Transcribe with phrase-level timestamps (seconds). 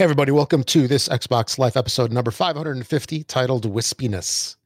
[0.00, 4.56] Hey, everybody, welcome to this Xbox Life episode number 550 titled Wispiness.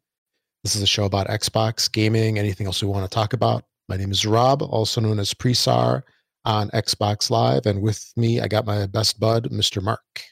[0.63, 3.65] This is a show about Xbox, gaming, anything else we want to talk about.
[3.89, 6.03] My name is Rob, also known as Presar
[6.45, 7.67] on Xbox Live.
[7.67, 9.83] And with me, I got my best bud, Mr.
[9.83, 10.23] Mark.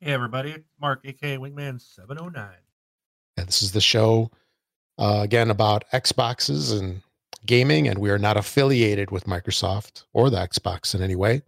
[0.00, 2.50] Hey, everybody, Mark, aka Wingman709.
[3.36, 4.32] And this is the show,
[4.98, 7.00] uh, again, about Xboxes and
[7.46, 7.86] gaming.
[7.86, 11.42] And we are not affiliated with Microsoft or the Xbox in any way.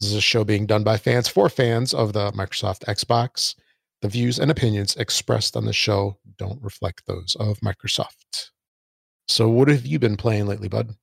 [0.00, 3.54] This is a show being done by fans for fans of the Microsoft Xbox.
[4.00, 8.50] The views and opinions expressed on the show don't reflect those of Microsoft.
[9.28, 10.94] So, what have you been playing lately, bud?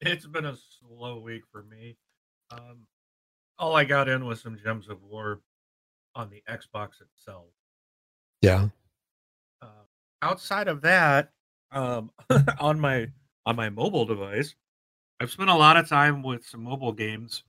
[0.00, 1.96] It's been a slow week for me.
[2.52, 2.86] Um,
[3.58, 5.40] all I got in was some Gems of War
[6.14, 7.46] on the Xbox itself.
[8.40, 8.68] Yeah.
[9.60, 9.84] Uh,
[10.22, 11.32] outside of that,
[11.72, 12.12] um,
[12.60, 13.08] on my
[13.44, 14.54] on my mobile device,
[15.18, 17.42] I've spent a lot of time with some mobile games.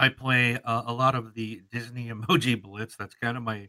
[0.00, 2.96] I play uh, a lot of the Disney Emoji Blitz.
[2.96, 3.68] That's kind of my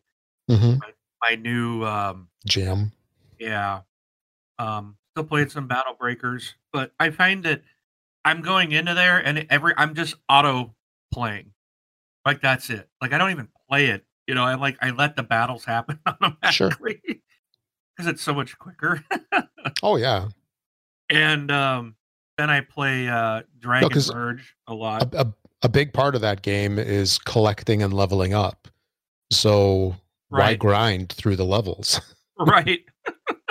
[0.50, 0.80] Mm-hmm.
[0.80, 0.90] my,
[1.30, 2.92] my new um, Jam.
[3.40, 3.82] yeah.
[4.60, 7.62] Um, still playing some Battle Breakers, but I find that
[8.26, 10.76] I'm going into there and every I'm just auto
[11.14, 11.54] playing.
[12.26, 12.90] Like that's it.
[13.02, 14.04] Like I don't even play it.
[14.28, 16.00] You know, I like I let the battles happen
[16.52, 16.68] Sure.
[16.68, 17.22] automatically
[17.96, 19.04] because it's so much quicker.
[19.84, 20.28] Oh, yeah.
[21.10, 21.96] and um,
[22.38, 25.14] then I play uh, Dragon 'cause Verge a lot.
[25.16, 25.34] A, a,
[25.64, 28.68] a big part of that game is collecting and leveling up.
[29.32, 29.96] So,
[30.30, 32.02] why grind through the levels?
[32.40, 32.82] right.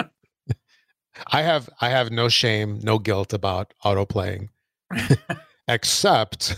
[1.32, 4.50] I have I have no shame, no guilt about auto playing,
[5.68, 6.56] except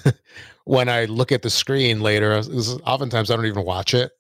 [0.65, 2.33] when I look at the screen later.
[2.87, 4.13] Oftentimes, I don't even watch it.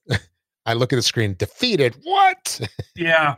[0.66, 1.96] I look at the screen, defeated.
[2.02, 2.60] What?
[2.96, 3.36] yeah.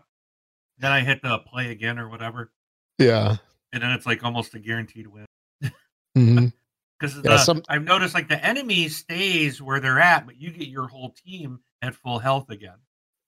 [0.78, 2.52] Then I hit the play again or whatever,
[2.98, 3.36] yeah.
[3.72, 5.26] and then it's like almost a guaranteed win.
[6.16, 6.52] Mhm.
[6.98, 10.68] Because Yeah, some- I've noticed like the enemy stays where they're at, but you get
[10.68, 12.78] your whole team at full health again.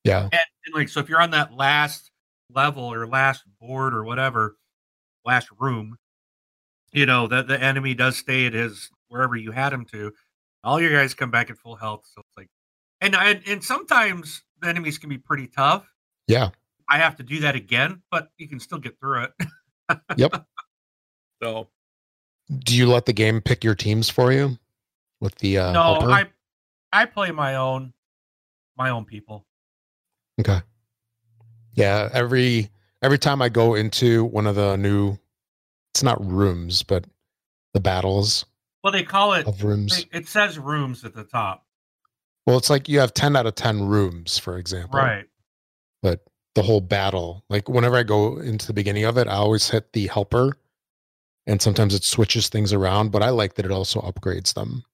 [0.05, 0.23] Yeah.
[0.23, 2.11] And, and like so, if you're on that last
[2.55, 4.57] level or last board or whatever,
[5.25, 5.97] last room,
[6.93, 10.13] you know that the enemy does stay at his wherever you had him to.
[10.63, 12.49] All your guys come back at full health, so it's like,
[13.01, 15.87] and I, and sometimes the enemies can be pretty tough.
[16.29, 16.51] Yeah.
[16.89, 19.33] I have to do that again, but you can still get through it.
[20.17, 20.45] Yep.
[21.43, 21.69] So
[22.59, 24.59] Do you let the game pick your teams for you
[25.21, 26.11] with the uh, no, helper?
[26.11, 26.25] I
[26.93, 27.93] I play my own
[28.77, 29.45] my own people.
[30.41, 30.61] Okay.
[31.75, 32.71] Yeah, every
[33.03, 35.19] every time I go into one of the new
[35.93, 37.07] it's not rooms, but
[37.73, 38.45] the battles
[38.85, 39.47] Well, they call it.
[39.47, 39.99] of rooms.
[39.99, 41.65] It, it says rooms at the top,
[42.47, 45.01] Well, it's like you have 10 out of 10 rooms, for example.
[45.01, 45.25] right?
[46.03, 46.25] But
[46.55, 49.93] the whole battle, like whenever I go into the beginning of it, I always hit
[49.95, 50.57] the helper
[51.47, 54.85] and sometimes it switches things around, but I like that it also upgrades them.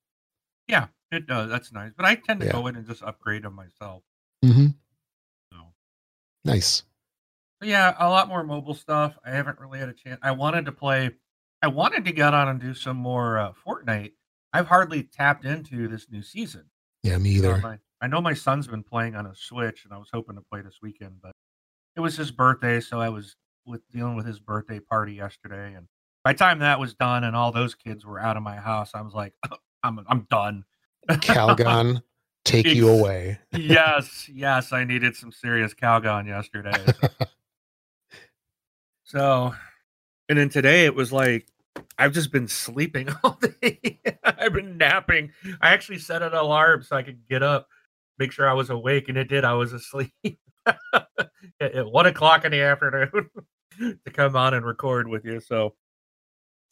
[0.69, 1.49] Yeah, it does.
[1.51, 1.93] That's nice.
[1.97, 2.53] But I tend to Yeah.
[2.53, 4.03] go in and just upgrade them myself.
[4.45, 4.67] Mm-hmm.
[5.53, 5.59] So,
[6.45, 6.83] Nice.
[7.61, 9.17] but yeah, a lot more mobile stuff.
[9.25, 10.19] I haven't really had a chance.
[10.23, 11.11] I wanted to play.
[11.63, 14.13] I wanted to get on and do some more uh, Fortnite.
[14.53, 16.71] I've hardly tapped into this new season.
[17.03, 17.59] Yeah, me So either.
[17.59, 20.43] my- I know my son's been playing on a Switch, and I was hoping to
[20.43, 21.31] play this weekend, but
[21.95, 25.75] it was his birthday, so I was with dealing with his birthday party yesterday.
[25.75, 25.87] And
[26.25, 28.93] by the time that was done, and all those kids were out of my house,
[28.95, 29.35] I was like,
[29.83, 30.65] I'm I'm done.
[31.09, 32.03] Calgon,
[32.45, 33.39] take you away.
[33.53, 36.73] yes, yes, I needed some serious Calgon yesterday.
[37.01, 37.09] So,
[39.05, 39.55] so-
[40.29, 41.47] and then today it was like
[41.99, 44.01] I've just been sleeping all day.
[44.25, 45.33] I've been napping.
[45.61, 47.67] I actually set an alarm so I could get up,
[48.19, 49.45] make sure I was awake, and it did.
[49.45, 50.13] I was asleep
[50.65, 51.07] at,
[51.61, 53.11] at one o'clock in the afternoon
[53.81, 55.41] to come on and record with you.
[55.41, 55.75] So,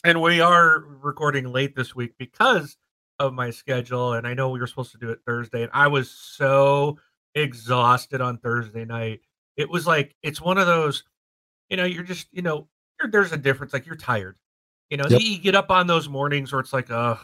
[0.05, 2.77] and we are recording late this week because
[3.19, 4.15] of my schedule.
[4.15, 6.99] And I know we were supposed to do it Thursday, and I was so
[7.35, 9.21] exhausted on Thursday night.
[9.57, 11.05] It was like it's one of those,
[11.69, 12.69] you know, you're just, you know,
[13.01, 13.73] you're, there's a difference.
[13.73, 14.37] Like you're tired.
[14.89, 15.21] You know, Yep.
[15.23, 17.17] you get up on those mornings where it's like, uh,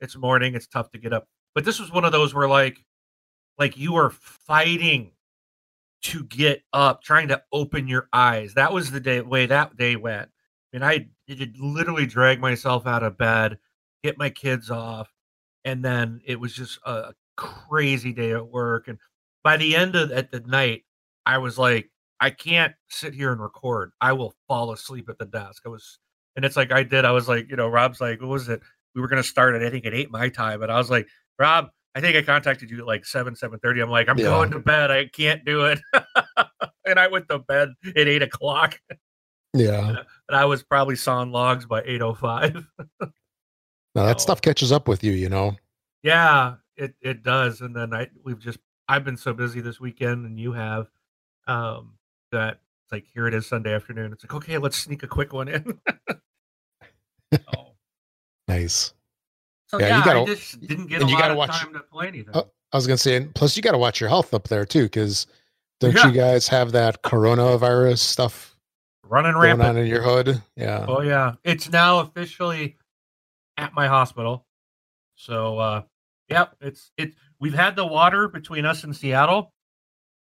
[0.00, 1.26] it's morning, it's tough to get up.
[1.54, 2.84] But this was one of those where like,
[3.58, 5.12] like you are fighting
[6.02, 8.54] to get up, trying to open your eyes.
[8.54, 10.30] That was the day way that day went.
[10.76, 13.56] And I did literally drag myself out of bed,
[14.04, 15.10] get my kids off,
[15.64, 18.86] and then it was just a crazy day at work.
[18.86, 18.98] And
[19.42, 20.84] by the end of at the night,
[21.24, 21.90] I was like,
[22.20, 23.92] I can't sit here and record.
[24.02, 25.62] I will fall asleep at the desk.
[25.64, 25.98] I was,
[26.36, 27.06] and it's like I did.
[27.06, 28.60] I was like, you know, Rob's like, what was it?
[28.94, 31.08] We were gonna start at I think at eight my time, and I was like,
[31.38, 33.80] Rob, I think I contacted you at like seven, seven thirty.
[33.80, 34.26] I'm like, I'm Yeah.
[34.26, 34.90] going to bed.
[34.90, 35.80] I can't do it.
[36.84, 38.78] and I went to bed at eight o'clock,
[39.58, 39.88] Yeah.
[40.28, 42.66] and I was probably sawing logs by eight oh five.
[43.94, 45.56] Now that So- stuff catches up with you, you know.
[46.02, 47.62] Yeah, it it does.
[47.62, 48.58] And then I we've just
[48.88, 50.88] I've been so busy this weekend, and you have,
[51.46, 51.94] um,
[52.30, 54.12] that it's like here it is Sunday afternoon.
[54.12, 55.80] It's like okay, let's sneak a quick one in.
[57.56, 57.72] oh.
[58.48, 58.92] Nice.
[59.68, 61.58] So Yeah, yeah, you gotta- I just didn't get a you lot gotta of watch-
[61.58, 62.34] time to play anything.
[62.34, 64.64] Oh, I was gonna say, and plus you got to watch your health up there
[64.64, 65.26] too, because
[65.80, 66.06] don't Yeah.
[66.06, 68.55] you guys have that coronavirus stuff
[69.08, 69.70] Running going rampant.
[69.70, 70.42] on in your hood?
[70.56, 70.84] Yeah.
[70.88, 72.76] Oh yeah, it's now officially
[73.56, 74.46] at my hospital.
[75.14, 75.82] So uh
[76.28, 79.52] yep, it's it we've had the water between us and Seattle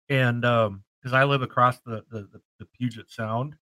[0.09, 3.55] and um because I live across the, the the the Puget Sound.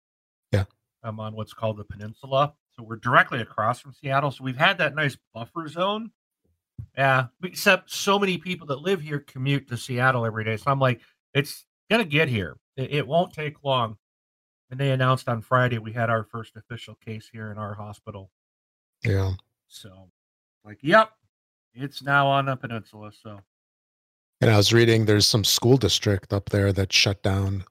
[0.52, 0.66] Yeah.
[1.04, 2.54] I'm on what's called the peninsula.
[2.76, 4.32] So we're directly across from Seattle.
[4.32, 6.12] So we've had that nice buffer zone.
[6.98, 7.28] Yeah.
[7.44, 10.58] Except so many people that live here commute to Seattle every day.
[10.58, 11.02] So I'm like,
[11.34, 12.58] it's gonna get here.
[12.76, 13.98] It, it won't take long.
[14.70, 18.32] And they announced on Friday we had our first official case here in our hospital.
[19.04, 19.34] Yeah.
[19.68, 20.10] So,
[20.66, 21.12] like, yep,
[21.74, 23.12] it's now on the peninsula.
[23.14, 23.40] So,
[24.42, 27.64] And I was reading there's some school district up there that shut down.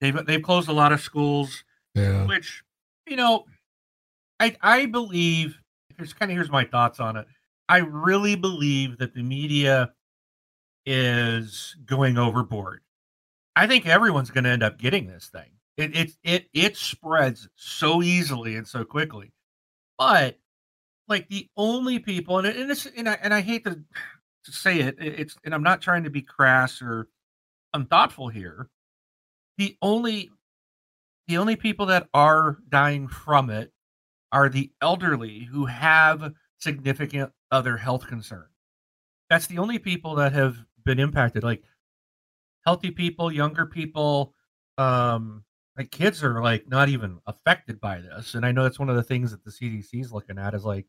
[0.00, 1.64] they've they've closed a lot of schools,
[1.94, 2.26] Yeah.
[2.26, 2.62] which
[3.06, 3.46] you know,
[4.38, 5.58] I I believe
[5.96, 7.26] here's kind of here's my thoughts on it.
[7.68, 9.92] I really believe that the media
[10.84, 12.82] is going overboard.
[13.56, 15.50] I think everyone's going to end up getting this thing.
[15.76, 19.32] It it it it spreads so easily and so quickly,
[19.98, 20.38] but
[21.08, 23.82] like the only people and and it's and I and I hate to
[24.44, 27.08] to say it, it- it's and I'm not trying to be crass or
[27.74, 28.68] unthoughtful here.
[29.58, 30.30] The only
[31.28, 33.72] the only people that are dying from it
[34.32, 38.50] are the elderly who have significant other health concerns.
[39.30, 41.44] That's the only people that have been impacted.
[41.44, 41.64] Like
[42.64, 44.34] healthy people, younger people,
[44.78, 45.44] um,
[45.76, 48.34] like kids are like not even affected by this.
[48.34, 50.64] And I know that's one of the things that the CDC is looking at is
[50.64, 50.86] like,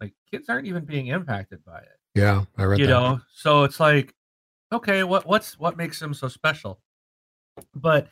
[0.00, 2.44] like kids aren't even being impacted by it Yeah.
[2.58, 2.92] I read you that.
[2.92, 4.14] know so it's like
[4.72, 6.80] okay what what's what makes them so special
[7.74, 8.08] but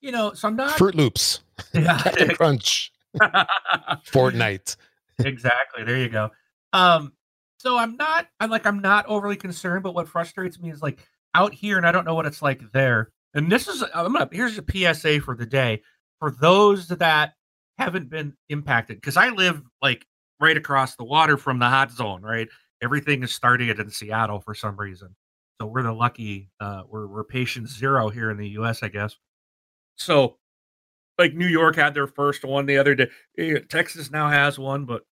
[0.00, 1.42] you know so i'm not Fruit Loops,
[1.74, 2.90] Captain Crunch,
[4.06, 4.76] Fortnite.
[5.18, 6.30] exactly there you go
[6.72, 7.12] um
[7.58, 11.06] so i'm not i'm like i'm not overly concerned but what frustrates me is like
[11.34, 14.28] out here and i don't know what it's like there and this is i'm gonna
[14.32, 15.82] here's a psa for the day
[16.18, 17.34] for those that
[17.78, 20.06] haven't been impacted because i live like
[20.40, 22.48] right across the water from the hot zone right?
[22.82, 25.14] Everything is starting it in seattle for some reason.
[25.60, 29.16] So we're the lucky uh we're, we're patient zero here in the us i guess.
[29.96, 30.38] So
[31.18, 33.08] like new york had their first one the other day.
[33.38, 35.02] Eh, texas now has one but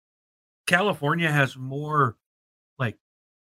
[0.67, 2.17] california has more
[2.79, 2.97] like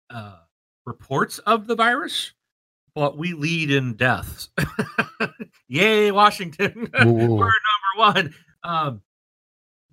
[0.09, 0.37] uh
[0.85, 2.33] reports of the virus
[2.97, 4.49] but we lead in deaths.
[5.67, 6.89] Yay washington.
[6.99, 7.51] We're number
[7.95, 8.33] one.
[8.63, 9.01] Um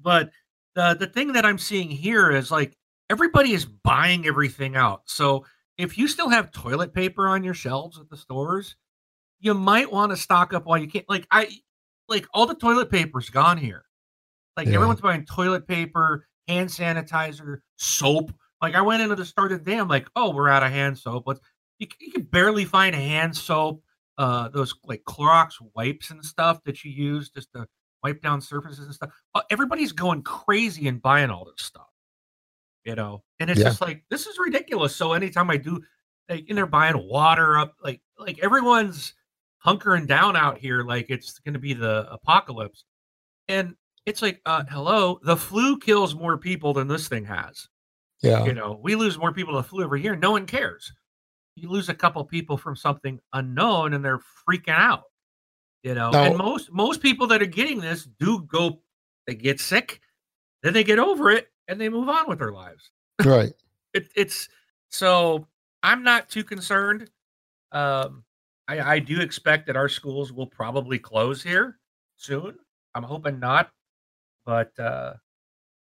[0.00, 0.30] but
[0.74, 2.74] the the thing that i'm seeing here is like
[3.10, 5.02] everybody is buying everything out.
[5.04, 5.44] So
[5.76, 8.74] if you still have toilet paper on your shelves at the stores
[9.38, 11.46] you might want to stock up while you can like i
[12.08, 13.84] like all the toilet paper's gone here.
[14.56, 14.76] Like Yeah.
[14.76, 18.32] everyone's buying toilet paper hand sanitizer soap.
[18.62, 21.24] Like i went into the store today i'm like oh we're out of hand soap.
[21.26, 21.40] Let's
[21.78, 23.82] you, you can barely find hand soap
[24.18, 27.66] uh those like Clorox wipes and stuff that you use just to
[28.02, 29.10] wipe down surfaces and stuff.
[29.34, 31.88] Uh, everybody's going crazy and buying all this stuff,
[32.84, 33.22] you know.
[33.40, 33.66] And it's Yeah.
[33.70, 34.94] just like this is ridiculous.
[34.94, 35.82] So anytime I do,
[36.28, 39.14] like, and they're buying water up, like like everyone's
[39.64, 42.84] hunkering down out here, like it's going to be the apocalypse.
[43.48, 43.74] And
[44.06, 47.68] it's like, uh, hello, the flu kills more people than this thing has
[48.22, 48.44] Yeah.
[48.44, 50.92] you know we lose more people to the flu every year no one cares
[51.56, 55.04] you lose a couple people from something unknown and they're freaking out
[55.82, 58.80] you know and most most people that are getting this do go
[59.26, 60.00] they get sick
[60.62, 62.90] then they get over it and they move on with their lives
[63.24, 63.52] Right.
[63.94, 64.48] it, it's
[64.88, 65.46] so
[65.82, 67.10] i'm not too concerned
[67.72, 68.24] um
[68.66, 71.78] I, I do expect that our schools will probably close here
[72.16, 72.56] soon
[72.94, 73.70] i'm hoping not
[74.44, 75.14] but uh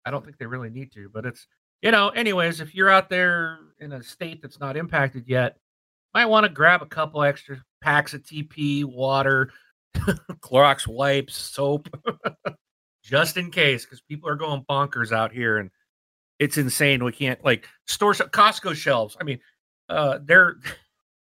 [0.04, 1.46] i don't think they really need to but it's
[1.84, 5.56] you know anyways if you're out there in a state that's not impacted yet
[6.12, 9.52] might want to grab a couple extra packs of tp water
[9.96, 11.88] clorox wipes soap
[13.04, 15.70] just in case because people are going bonkers out here and
[16.40, 19.38] it's insane we can't like stores costco shelves i mean
[19.88, 20.56] uh they're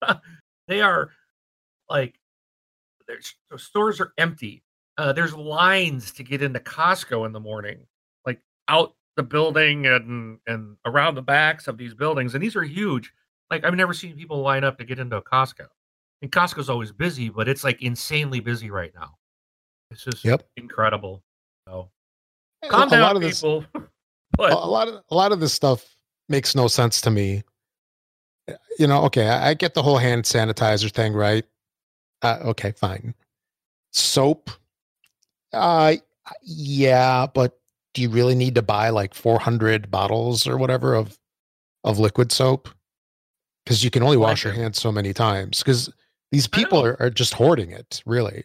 [0.68, 1.12] they are
[1.90, 2.16] like
[3.08, 4.64] there's the stores are empty.
[4.98, 7.86] Uh there's lines to get into costco in the morning
[8.26, 12.64] like out the building and and around the backs of these buildings and these are
[12.64, 13.12] huge
[13.52, 15.66] like i've never seen people line up to get into a costco
[16.22, 19.16] and costco's always busy but it's like insanely busy right now
[19.92, 20.48] it's just Yep.
[20.56, 21.24] incredible
[21.68, 21.90] so
[22.64, 23.82] A- calm a down lot of this people a,
[24.38, 25.86] but a lot of a lot of this stuff
[26.30, 27.44] makes no sense to me
[28.80, 31.46] you know, okay, I, I get the whole hand sanitizer thing, right?
[32.22, 33.14] Uh, okay, fine.
[33.92, 34.50] Soap,
[35.54, 35.96] uh,
[36.44, 37.60] yeah, but
[37.98, 41.18] do you really need to buy like 400 bottles or whatever of
[41.84, 42.70] of liquid soap?
[43.66, 45.64] Because you can only wash your hands so many times.
[45.64, 45.92] Because
[46.32, 48.44] these people are, are just hoarding it, really.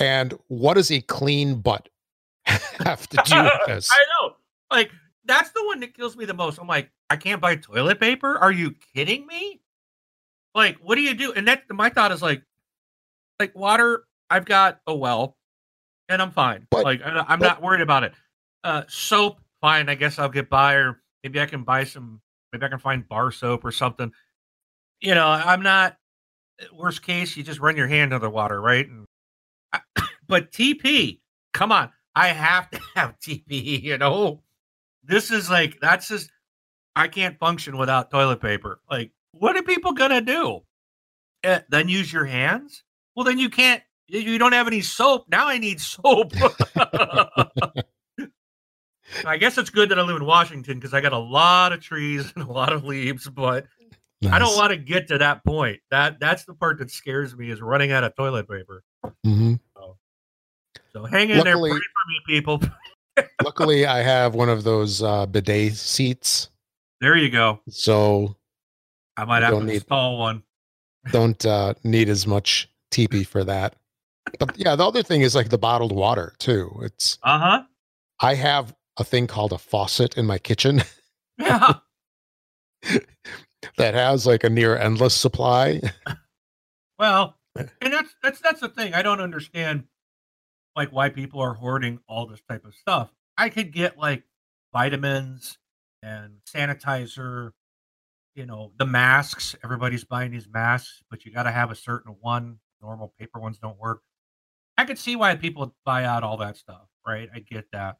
[0.00, 1.90] And what does a clean butt
[2.46, 3.90] have to do with this?
[3.92, 4.36] I know.
[4.70, 4.90] Like,
[5.26, 6.58] that's the one that kills me the most.
[6.58, 8.38] I'm like, I can't buy toilet paper.
[8.38, 9.60] Are you kidding me?
[10.54, 11.34] Like, what do you do?
[11.34, 12.42] And that my thought is like,
[13.38, 14.04] like water.
[14.30, 15.36] I've got a well,
[16.08, 16.66] and I'm fine.
[16.70, 18.14] But, like, I, am not worried about it.
[18.64, 19.90] Uh, soap, fine.
[19.90, 22.20] I guess I'll get by, or maybe I can buy some.
[22.52, 24.10] Maybe I can find bar soap or something.
[25.00, 25.98] You know, I'm not.
[26.72, 28.88] Worst case, you just run your hand under water, right?
[28.88, 29.06] And,
[30.28, 31.20] but TP,
[31.52, 33.82] come on, I have to have TP.
[33.82, 34.42] You know,
[35.02, 36.30] this is like that's just
[36.96, 38.80] I can't function without toilet paper.
[38.90, 40.60] Like, what are people gonna do?
[41.44, 42.82] Uh, then use your hands?
[43.14, 43.82] Well, then you can't.
[44.06, 45.26] You don't have any soap.
[45.28, 46.32] Now I need soap.
[49.26, 51.80] I guess it's good that I live in Washington because I got a lot of
[51.80, 53.66] trees and a lot of leaves, but
[54.22, 54.32] nice.
[54.32, 55.80] I don't want to get to that point.
[55.90, 58.82] That that's the part that scares me is running out of toilet paper.
[59.04, 59.54] Mm-hmm.
[59.76, 59.96] So,
[60.92, 62.62] so, hang in luckily, there, pray for me, people.
[63.44, 66.50] luckily, I have one of those uh, bidet seats.
[67.00, 67.60] There you go.
[67.68, 68.36] So
[69.16, 70.42] I might have to need, install one.
[71.10, 73.76] Don't uh, need as much TP for that.
[74.38, 76.74] But yeah, the other thing is like the bottled water too.
[76.82, 77.62] It's uh huh.
[78.20, 80.82] I have a thing called a faucet in my kitchen.
[81.38, 81.74] Yeah.
[83.76, 85.80] that has like a near endless supply.
[86.98, 88.94] Well, and that's that's that's the thing.
[88.94, 89.84] I don't understand
[90.76, 93.10] like why people are hoarding all this type of stuff.
[93.36, 94.24] I could get like
[94.72, 95.58] vitamins
[96.02, 97.50] and sanitizer,
[98.34, 99.56] you know, the masks.
[99.64, 102.58] Everybody's buying these masks, but you got to have a certain one.
[102.82, 104.02] Normal paper ones don't work.
[104.76, 107.28] I could see why people buy out all that stuff, right?
[107.34, 107.96] I get that.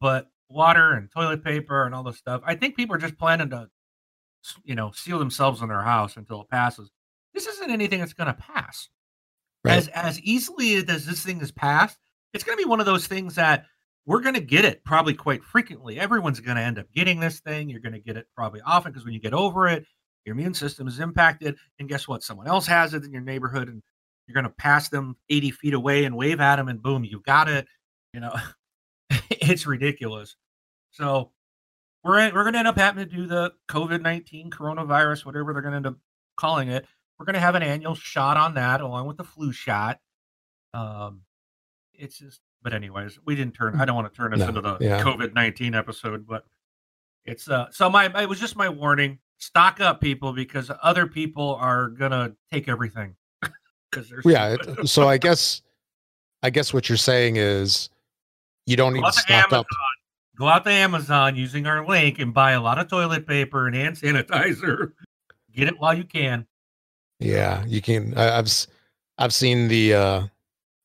[0.00, 3.50] But water and toilet paper and all this stuff, I think people are just planning
[3.50, 3.68] to,
[4.64, 6.90] you know, seal themselves in their house until it passes.
[7.32, 8.88] This isn't anything that's going to pass.
[9.64, 9.76] Right.
[9.76, 11.98] As as easily as this thing is passed,
[12.34, 13.64] it's going to be one of those things that
[14.06, 15.98] we're going to get it probably quite frequently.
[15.98, 17.70] Everyone's going to end up getting this thing.
[17.70, 19.86] You're going to get it probably often because when you get over it,
[20.24, 21.56] your immune system is impacted.
[21.78, 22.22] And guess what?
[22.22, 23.82] Someone else has it in your neighborhood, and
[24.26, 27.24] you're going to pass them 80 feet away and wave at them, and boom, you've
[27.24, 27.66] got it.
[28.12, 28.34] You know,
[29.50, 30.36] it's ridiculous.
[30.90, 31.30] So
[32.02, 35.62] we're we're going to end up having to do the COVID nineteen coronavirus, whatever they're
[35.62, 35.96] going to end up
[36.36, 36.86] calling it.
[37.18, 40.00] We're going to have an annual shot on that, along with the flu shot.
[40.72, 41.22] Um,
[41.94, 43.80] it's just, but anyways, we didn't turn.
[43.80, 45.00] I don't want to turn this no, into the yeah.
[45.00, 46.44] COVID nineteen episode, but
[47.24, 47.66] it's uh.
[47.70, 49.18] So my it was just my warning.
[49.38, 53.16] Stock up, people, because other people are gonna take everything.
[54.24, 54.56] yeah.
[54.84, 55.60] so I guess,
[56.42, 57.90] I guess what you're saying is
[58.66, 59.66] you don't need to stock Amazon, up.
[60.36, 63.76] Go out to Amazon using our link and buy a lot of toilet paper and
[63.76, 64.92] hand sanitizer.
[65.54, 66.46] Get it while you can.
[67.20, 68.14] Yeah, you can.
[68.16, 68.66] I, I've
[69.18, 70.22] I've seen the uh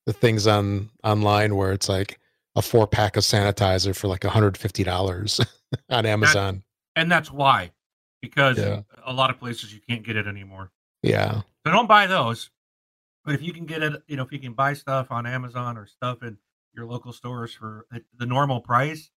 [0.06, 2.20] the things on online where it's like
[2.56, 5.46] a four pack of sanitizer for like $150
[5.90, 6.64] on Amazon.
[6.96, 7.72] That, and that's why,
[8.22, 8.82] because yeah.
[9.06, 10.72] a lot of places you can't get it anymore.
[11.04, 11.42] Yeah.
[11.66, 12.50] So don't buy those.
[13.24, 15.78] But if you can get it, you know, if you can buy stuff on Amazon
[15.78, 16.38] or stuff in
[16.80, 17.86] your local stores for
[18.18, 19.12] the normal price,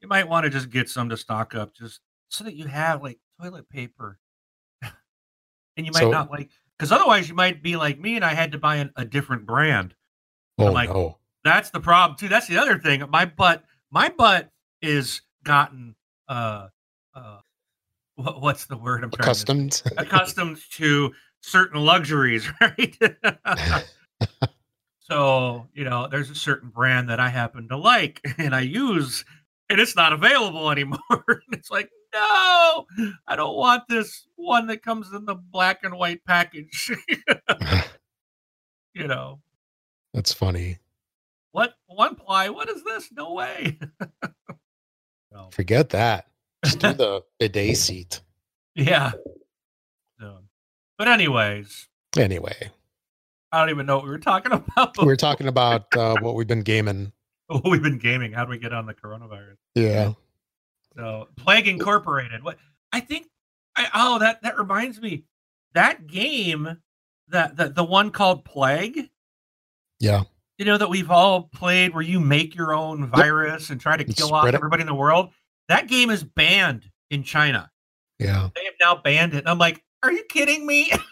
[0.00, 3.02] you might want to just get some to stock up just so that you have
[3.02, 4.18] like toilet paper.
[4.82, 8.34] and you might so, not like, because otherwise you might be like me and I
[8.34, 9.94] had to buy an, a different brand.
[10.58, 11.18] Oh, I'm like, no.
[11.44, 12.28] That's the problem too.
[12.28, 13.04] That's the other thing.
[13.10, 15.94] My butt, my butt is gotten
[16.28, 16.68] uh
[17.14, 17.38] uh
[18.14, 22.96] what, what's the word I'm accustomed to, accustomed to certain luxuries, right?
[25.02, 29.24] So, you know, there's a certain brand that I happen to like and I use
[29.68, 31.42] and it's not available anymore.
[31.52, 32.86] it's like, no,
[33.26, 36.90] I don't want this one that comes in the black and white package.
[38.94, 39.40] you know,
[40.12, 40.78] that's funny.
[41.52, 42.50] What one ply?
[42.50, 43.10] What is this?
[43.12, 43.78] No way.
[45.52, 46.26] Forget that.
[46.64, 48.20] Just do the bidet seat.
[48.74, 49.12] Yeah.
[50.20, 50.38] So,
[50.98, 51.88] but anyways.
[52.16, 52.70] Anyway.
[53.52, 54.96] I don't even know what we were talking about.
[54.98, 57.12] We were talking about uh, what we've been gaming.
[57.48, 58.32] What we've been gaming.
[58.32, 59.56] How do we get on the coronavirus?
[59.74, 60.14] Yeah.
[60.96, 62.42] So Plague Incorporated.
[62.42, 62.56] What
[62.92, 63.26] I think.
[63.76, 65.24] I, oh, that that reminds me.
[65.74, 66.78] That game,
[67.28, 69.10] that the the one called Plague.
[70.00, 70.22] Yeah.
[70.56, 73.70] You know that we've all played where you make your own virus yep.
[73.72, 75.30] and try to kill off everybody in the world.
[75.68, 77.70] That game is banned in China.
[78.18, 78.48] Yeah.
[78.54, 79.38] They have now banned it.
[79.38, 80.90] And I'm like, are you kidding me?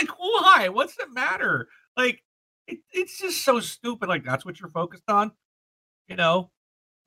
[0.00, 0.68] like, why?
[0.68, 1.68] What's the matter?
[1.96, 2.22] Like,
[2.66, 4.08] it, it's just so stupid.
[4.08, 5.32] Like, that's what you're focused on.
[6.08, 6.50] You know,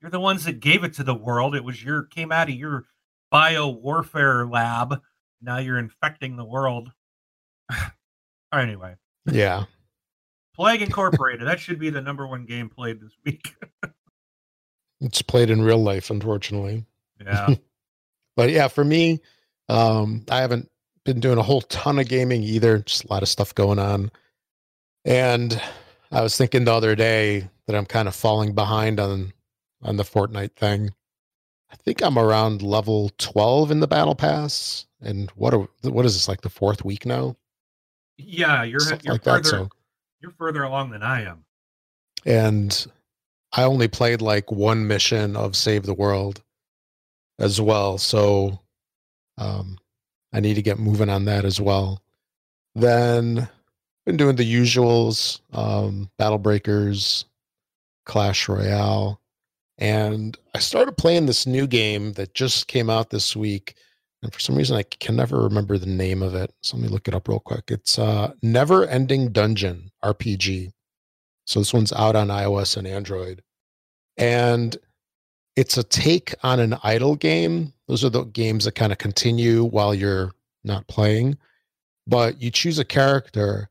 [0.01, 1.55] you're the ones that gave it to the world.
[1.55, 2.86] It was your came out of your
[3.31, 5.01] bio warfare lab.
[5.41, 6.91] Now you're infecting the world.
[8.53, 9.65] anyway, Yeah.
[10.55, 11.48] Plague Incorporated.
[11.48, 13.53] that should be the number one game played this week.
[15.01, 16.86] It's played in real life, unfortunately.
[17.24, 17.55] yeah.
[18.36, 19.22] But yeah, for me,
[19.69, 20.69] um, I haven't
[21.06, 22.79] been doing a whole ton of gaming either.
[22.79, 24.12] Just a lot of stuff going on.
[25.06, 25.62] And
[26.12, 29.34] I was thinking the other day that I'm kind of falling behind on
[29.82, 30.89] on the Fortnite thing.
[31.72, 34.86] I think I'm around level 12 in the battle pass.
[35.01, 37.38] And what are, what is this like the fourth week now?
[38.18, 39.46] Yeah, you're Something you're like further that.
[39.46, 39.70] So
[40.20, 41.46] you're further along than I am.
[42.25, 42.86] and
[43.53, 46.44] I only played like one mission of Save the World
[47.39, 47.98] as well.
[47.98, 48.60] So
[49.38, 49.77] um,
[50.33, 52.01] I need to get moving on that as well.
[52.75, 53.50] Then
[54.05, 57.25] been doing the usuals, um, Battle Breakers,
[58.05, 59.21] Clash Royale,
[59.77, 63.75] and I started playing this new game that just came out this week.
[64.21, 66.53] And for some reason, I can never remember the name of it.
[66.62, 67.65] So let me look it up real quick.
[67.69, 70.71] It's uh, Never Ending Dungeon RPG.
[71.45, 73.41] So this one's out on iOS and Android.
[74.17, 74.75] And
[75.60, 77.74] it's a take on an idle game.
[77.89, 80.32] Those are the games that kind of continue while you're
[80.63, 81.38] not playing.
[82.08, 83.68] But you choose a character,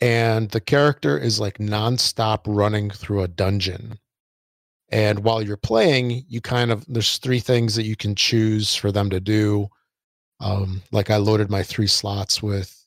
[0.00, 4.00] and the character is like nonstop running through a dungeon.
[4.88, 8.90] And while you're playing, you kind of there's three things that you can choose for
[8.90, 9.68] them to do.
[10.40, 12.84] Um, like I loaded my three slots with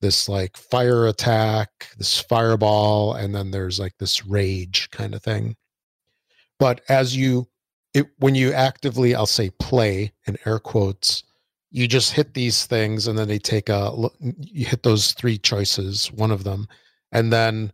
[0.00, 5.54] this like fire attack, this fireball, and then there's like this rage kind of thing.
[6.58, 7.48] But as you
[7.94, 11.24] it when you actively, I'll say play in air quotes,
[11.70, 16.12] you just hit these things and then they take a you hit those three choices,
[16.12, 16.68] one of them,
[17.12, 17.72] and then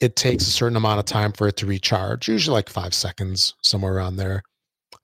[0.00, 3.54] it takes a certain amount of time for it to recharge, usually like five seconds,
[3.62, 4.42] somewhere around there,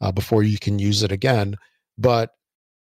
[0.02, 1.56] uh, before you can use it again.
[1.96, 2.34] But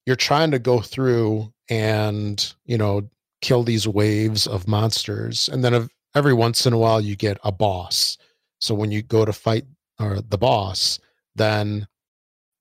[0.06, 3.08] you're trying to go through and you know
[3.42, 7.52] kill these waves of monsters and then every once in a while you get a
[7.52, 8.18] boss
[8.60, 9.66] so when you go to fight
[10.00, 11.00] or the boss
[11.40, 11.88] then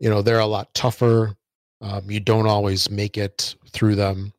[0.00, 1.34] you know they're a lot tougher.
[1.80, 4.32] Um, you don't always make it through them.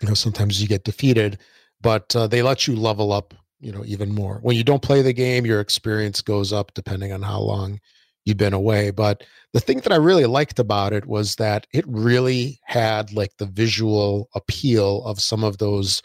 [0.00, 1.38] You know sometimes you get defeated
[1.82, 4.38] but uh, they let you level up you know even more.
[4.42, 7.80] When you don't play the game your experience goes up depending on how long
[8.24, 8.90] you've been away.
[8.90, 13.36] But the thing that I really liked about it was that it really had like
[13.38, 16.02] the visual appeal of some of those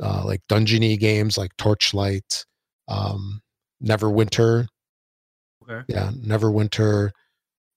[0.00, 2.44] uh, like dungeony games like Torchlight,
[2.86, 3.42] um,
[3.84, 4.68] Neverwinter.
[5.68, 5.84] Okay.
[5.88, 7.10] Yeah, Neverwinter.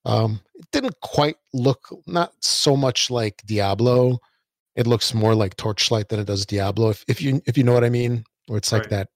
[0.05, 4.19] Um, it didn't quite look not so much like Diablo.
[4.75, 6.89] It looks more like Torchlight than it does Diablo.
[6.89, 8.89] If if you if you know what I mean, where it's like Right.
[8.91, 9.09] that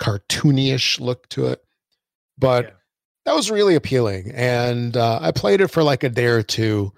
[0.00, 1.62] cartoonyish look to it.
[2.38, 2.70] But Yeah.
[3.26, 6.92] that was really appealing and uh, i played it for like a day or two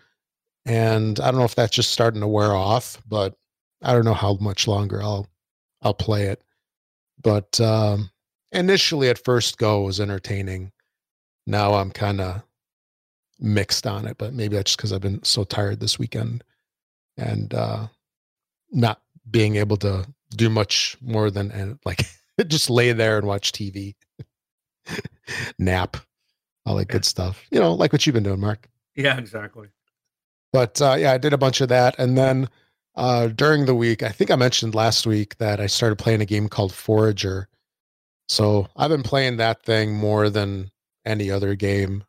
[0.64, 3.34] and i don't know if that's just starting to wear off but
[3.82, 5.28] i don't know how much longer i'll
[5.82, 6.42] i'll play it
[7.22, 8.10] but um
[8.50, 10.72] initially at first go it was entertaining
[11.46, 12.42] now i'm kind of
[13.38, 16.42] mixed on it but maybe that's just because i've been so tired this weekend
[17.16, 17.86] and uh
[18.72, 22.02] not being able to do much more than and like
[22.46, 23.94] just lay there and watch tv
[25.58, 25.96] nap
[26.64, 28.68] all that good stuff you know like what you've been doing mark.
[28.94, 29.68] Yeah, exactly.
[30.52, 32.48] but uh, yeah i did a bunch of that and then
[32.96, 36.26] uh, during the week i think i mentioned last week that i started playing a
[36.26, 37.48] game called forager.
[38.28, 40.70] So i've been playing that thing more than
[41.06, 42.04] any other game.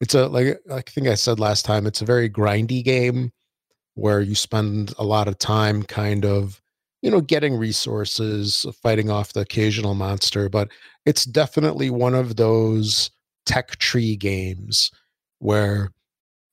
[0.00, 3.30] It's a like i think i said last time it's a very grindy game
[3.94, 6.60] where you spend a lot of time kind of
[7.02, 10.68] you know getting resources fighting off the occasional monster but
[11.06, 13.12] it's definitely one of those
[13.46, 14.90] tech tree games
[15.38, 15.92] where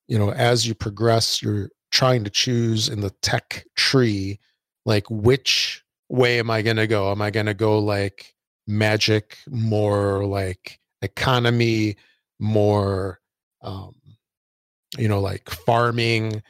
[0.08, 4.40] you know as you progress you're trying to choose in the tech tree
[4.86, 7.12] like which way am i going to go?
[7.12, 8.36] Am i going to go like
[8.68, 11.96] magic more like economy
[12.40, 13.20] more
[13.62, 13.96] um
[14.98, 16.42] you know like farming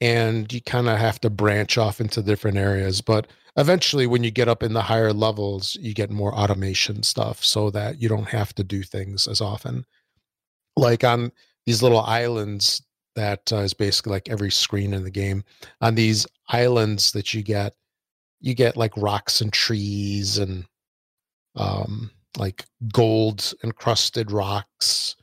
[0.00, 4.30] and you kind of have to branch off into different areas but eventually when you
[4.30, 8.28] get up in the higher levels you get more automation stuff so that you don't
[8.28, 9.84] have to do things as often.
[10.76, 11.32] Like on
[11.66, 12.82] these little islands
[13.16, 15.44] that uh, is basically like every screen in the game
[15.80, 17.74] on these islands that you get
[18.40, 20.64] you get like rocks and trees and
[21.56, 25.16] um like gold encrusted rocks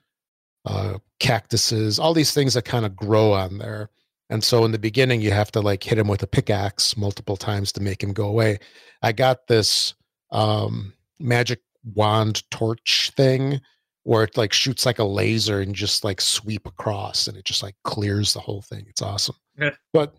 [0.66, 3.90] uh cactuses all these things that kind of grow on there
[4.30, 7.38] And so in the beginning, you have to like hit him with a pickaxe multiple
[7.38, 8.60] times to make him go away.
[9.02, 9.94] I got this
[10.32, 11.62] um, magic
[11.96, 13.62] wand torch thing
[14.04, 17.64] where it like shoots like a laser and just like sweep across and it just
[17.64, 18.86] like clears the whole thing.
[18.90, 19.36] It's awesome.
[19.58, 19.72] Yeah.
[19.94, 20.16] But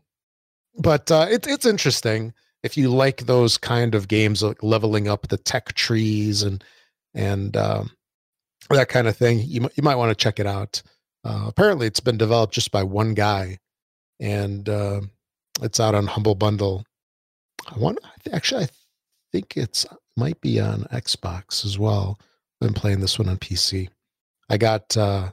[0.78, 5.28] but uh, it, it's interesting if you like those kind of games like leveling up
[5.28, 6.64] the tech trees and
[7.18, 7.90] and um,
[8.70, 10.80] that kind of thing you, you might want to check it out.
[11.24, 13.58] Uh, apparently it's been developed just by one guy
[14.20, 15.00] and uh,
[15.60, 16.84] it's out on humble bundle.
[17.68, 17.98] I want
[18.32, 18.68] actually i
[19.32, 19.84] think it's
[20.16, 22.18] might be on xbox as well.
[22.20, 23.88] I've been playing this one on pc
[24.48, 25.30] i got uh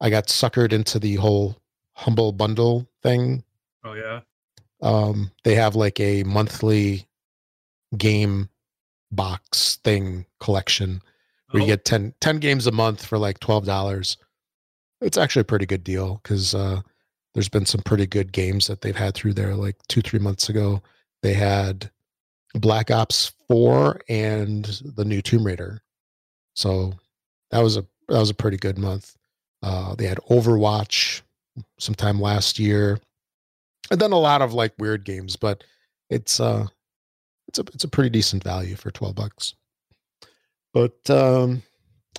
[0.00, 1.56] i got suckered into the whole
[1.94, 3.42] humble bundle thing.
[3.84, 4.20] Oh yeah.
[4.82, 7.06] um, they have like a monthly
[7.96, 8.50] game
[9.10, 11.00] box thing collection.
[11.50, 14.16] Where you Oh, get 10, 10 games a month for like $12
[15.02, 16.80] it's actually a pretty good deal because uh,
[17.34, 20.48] there's been some pretty good games that they've had through there like two three months
[20.48, 20.82] ago.
[21.22, 21.90] They had
[22.54, 24.64] black ops 4 and
[24.96, 25.82] the new tomb raider.
[26.54, 26.94] So
[27.50, 29.14] that was a that was a pretty good month.
[29.62, 31.20] Uh, they had overwatch
[31.78, 32.98] sometime last year.
[33.90, 35.62] And then a lot of like weird games but
[36.08, 36.66] it's uh
[37.48, 39.54] it's a it's a pretty decent value for 12 bucks
[40.72, 41.62] but um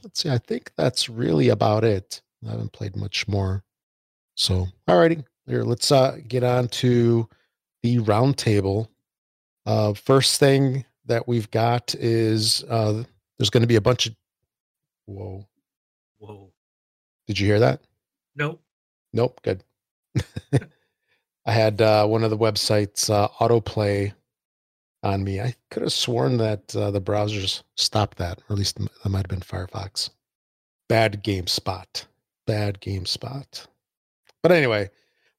[0.04, 3.64] let's see i think that's really about it i haven't played much more
[4.36, 7.28] so alrighty here let's uh get on to
[7.84, 8.90] the round table
[9.66, 13.04] uh first thing that we've got is uh
[13.38, 14.16] there's going to be a bunch of
[15.06, 15.46] whoa
[16.18, 16.52] whoa.
[17.28, 17.82] did you hear that
[18.38, 18.62] Nope.
[19.14, 19.64] Nope, good.
[21.46, 24.14] I had uh, one of the websites uh, autoplay
[25.08, 25.42] on me.
[25.42, 29.20] I could have sworn that uh, the browsers stopped that, or at least that might
[29.20, 30.10] have been Firefox.
[30.90, 32.06] Bad GameSpot.
[32.46, 33.68] Bad GameSpot.
[34.44, 34.90] But anyway,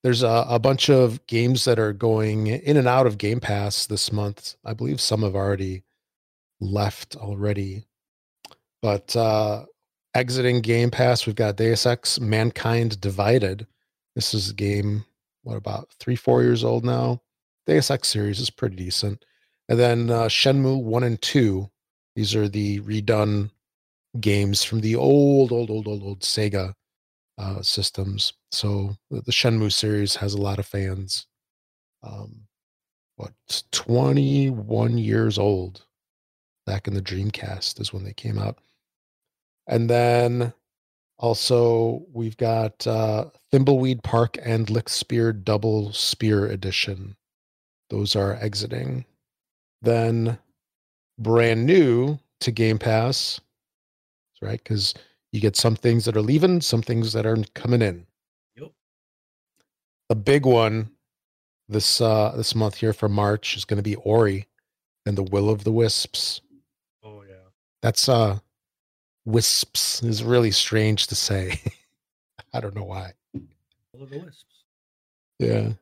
[0.03, 3.87] there's a, a bunch of games that are going in and out of Game Pass
[3.87, 4.57] this month.
[4.65, 5.85] I believe some have already
[6.61, 7.87] left already.
[8.83, 9.65] But uh,
[10.15, 13.67] exiting Game Pass, we've got Deus Ex Mankind Divided.
[14.15, 15.05] This is a game,
[15.43, 17.23] what about three, four years old now?
[17.67, 19.25] Deus Ex series is pretty decent.
[19.69, 21.69] And then uh, Shenmue 1 and 2.
[22.17, 23.51] These are the redone
[24.21, 26.73] games from the old, old, old, old, old Sega
[27.37, 28.33] uh, systems.
[28.51, 31.27] So the, Shenmue series has a lot of fans.
[32.03, 32.43] Um,
[33.17, 33.33] what,
[33.73, 35.85] 21 years old
[36.67, 38.59] back in the Dreamcast is when they came out.
[39.67, 40.53] And then
[41.19, 47.17] also we've got uh, Thimbleweed Park and Lichtspeer Double Speer Edition.
[47.91, 49.05] Those are exiting.
[49.83, 50.39] Then
[51.19, 53.41] brand new to Game Pass,
[54.41, 54.63] right?
[54.63, 54.95] Because
[55.33, 58.07] you get some things that are leaving, some things that are coming in.
[58.57, 58.73] Yep.
[60.09, 60.91] The big one
[61.69, 64.47] this uh this month here for March is going to be Ori
[65.07, 66.41] and the Will of the Wisps.
[67.05, 67.35] Oh yeah.
[67.83, 68.39] That's uh
[69.27, 71.61] wisps is really strange to say.
[72.55, 73.13] I don't know why.
[73.93, 74.45] All of the wisps.
[75.39, 75.73] Yeah.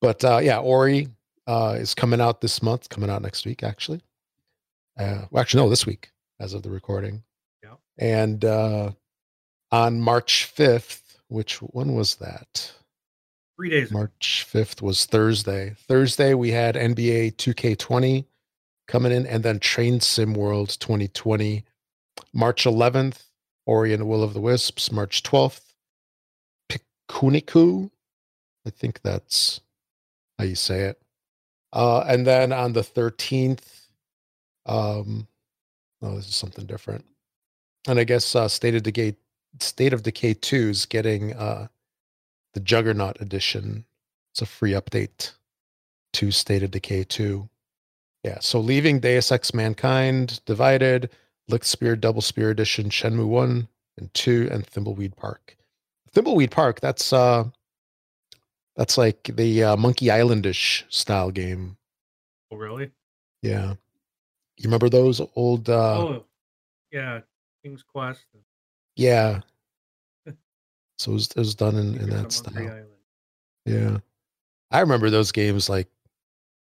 [0.00, 1.08] But uh yeah, Ori
[1.46, 4.02] uh is coming out this month, coming out next week actually.
[4.98, 7.22] Uh well, actually no, this week as of the recording.
[7.62, 7.74] Yeah.
[7.98, 8.92] And uh
[9.72, 12.72] on March 5th, which when was that?
[13.56, 13.90] Three days.
[13.90, 15.74] March 5th was Thursday.
[15.88, 18.26] Thursday we had NBA 2K20
[18.86, 21.64] coming in and then Train Sim World 2020.
[22.32, 23.24] March 11th,
[23.66, 24.92] Ori and the Will of the Wisps.
[24.92, 25.72] March 12th,
[26.70, 27.90] Pikuniku.
[28.66, 29.60] I think that's
[30.38, 31.00] how you say it.
[31.72, 33.86] Uh, and then on the 13th,
[34.66, 35.26] um,
[36.02, 37.04] oh, this is something different.
[37.88, 39.16] And I guess uh, State of Decay,
[39.60, 41.68] State of Decay 2 is getting uh,
[42.54, 43.84] the Juggernaut edition.
[44.32, 45.32] It's a free update
[46.14, 47.48] to State of Decay 2.
[48.24, 51.10] Yeah, so leaving Deus Ex Mankind, Divided,
[51.50, 55.56] Lichtspeer Double Speer Edition, Shenmue 1 and 2, and Thimbleweed Park.
[56.12, 57.44] Thimbleweed Park, that's uh
[58.76, 61.76] that's like the uh, Monkey Islandish style game.
[62.50, 62.90] Oh really?
[63.42, 63.74] Yeah.
[64.58, 66.24] You remember those old uh oh
[66.92, 67.20] yeah.
[67.62, 68.24] King's Quest.
[68.96, 69.40] yeah.
[70.98, 72.56] So it was, it was done in, in that style.
[72.56, 72.86] Island.
[73.66, 73.98] Yeah.
[74.70, 75.88] I remember those games like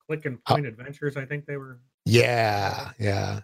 [0.09, 1.17] Click and Point Adventures.
[1.17, 1.79] I think they were.
[2.05, 3.41] yeah, yeah.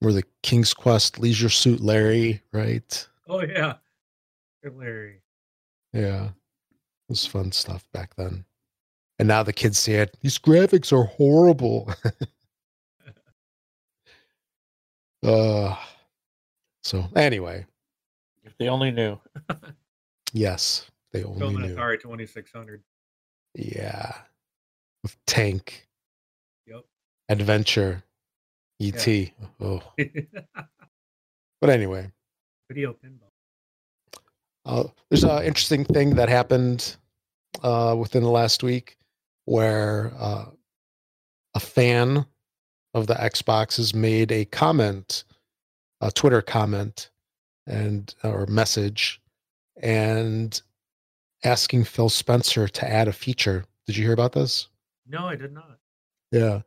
[0.00, 3.08] Were the King's Quest Leisure Suit Larry, right?
[3.28, 3.74] Oh yeah.
[4.62, 5.20] Larry.
[5.92, 6.30] Yeah.
[7.08, 8.44] It was fun stuff back then.
[9.18, 11.92] And now the kids say it, these graphics are horrible.
[15.22, 15.76] uh
[16.82, 17.64] so anyway,
[18.42, 19.18] If they only knew.
[20.32, 21.74] yes, they only Film knew.
[21.74, 22.82] Atari 2600.
[23.54, 24.12] Yeah.
[25.02, 25.86] With Tank,
[26.66, 26.84] Yep.
[27.28, 28.02] Adventure,
[28.80, 29.30] ET.
[29.60, 29.82] Oh.
[31.60, 32.10] But anyway,
[32.68, 33.30] Video pinball.
[34.64, 36.96] Uh, there's an interesting thing that happened
[37.62, 38.96] uh, within the last week
[39.44, 40.46] where uh,
[41.54, 42.26] a fan
[42.94, 45.24] of the Xbox has made a comment,
[46.00, 47.10] a Twitter comment,
[47.66, 49.20] and or message,
[49.82, 50.60] and
[51.44, 53.64] asking Phil Spencer to add a feature.
[53.86, 54.68] Did you hear about this?
[55.06, 55.78] No, I did not.
[56.32, 56.62] Yeah.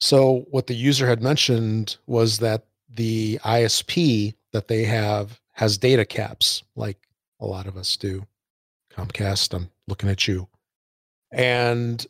[0.00, 6.04] So what the user had mentioned was that the ISP that they have has data
[6.04, 6.98] caps, like
[7.40, 8.26] a lot of us do.
[8.92, 10.48] Comcast, I'm looking at you.
[11.32, 12.06] And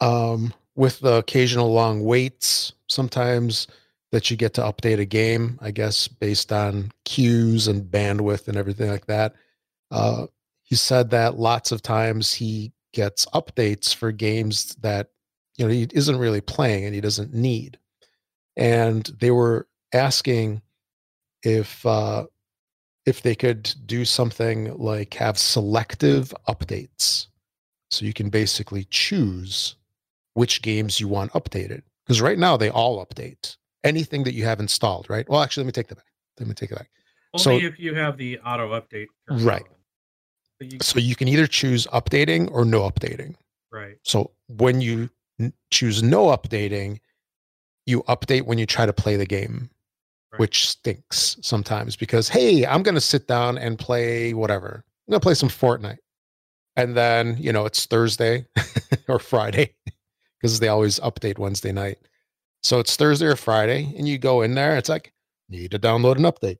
[0.00, 3.66] um, with the occasional long waits, sometimes
[4.12, 8.56] that you get to update a game, I guess, based on queues and bandwidth and
[8.56, 9.34] everything like that.
[9.90, 10.26] Uh,
[10.62, 15.10] he said that lots of times he gets updates for games that
[15.56, 17.78] you know he isn't really playing and he doesn't need
[18.56, 20.62] and they were asking
[21.42, 22.24] if uh
[23.06, 27.26] if they could do something like have selective updates.
[27.90, 29.76] So you can basically choose
[30.34, 33.56] which games you want updated because right now they all update.
[33.84, 35.28] Anything that you have installed right?
[35.28, 36.06] Well actually let me take that back.
[36.38, 36.90] Let me take it back.
[37.34, 39.08] Only So- if you have the auto update.
[39.28, 39.64] Right.
[40.60, 43.34] So you, so you can either choose updating or no updating.
[43.72, 43.96] Right.
[44.04, 45.10] So when you
[45.40, 47.00] n- choose no updating,
[47.84, 49.70] you update when you try to play the game,
[50.32, 50.40] Right.
[50.40, 54.82] which stinks sometimes because, hey, I'm going to sit down and play whatever.
[55.06, 55.98] I'm going to play some Fortnite.
[56.74, 58.46] And then, you know, it's Thursday
[59.08, 59.74] or Friday
[60.40, 61.98] because they always update Wednesday night.
[62.62, 65.12] So it's Thursday or Friday, and you go in there, it's like,
[65.50, 66.58] need to download an update.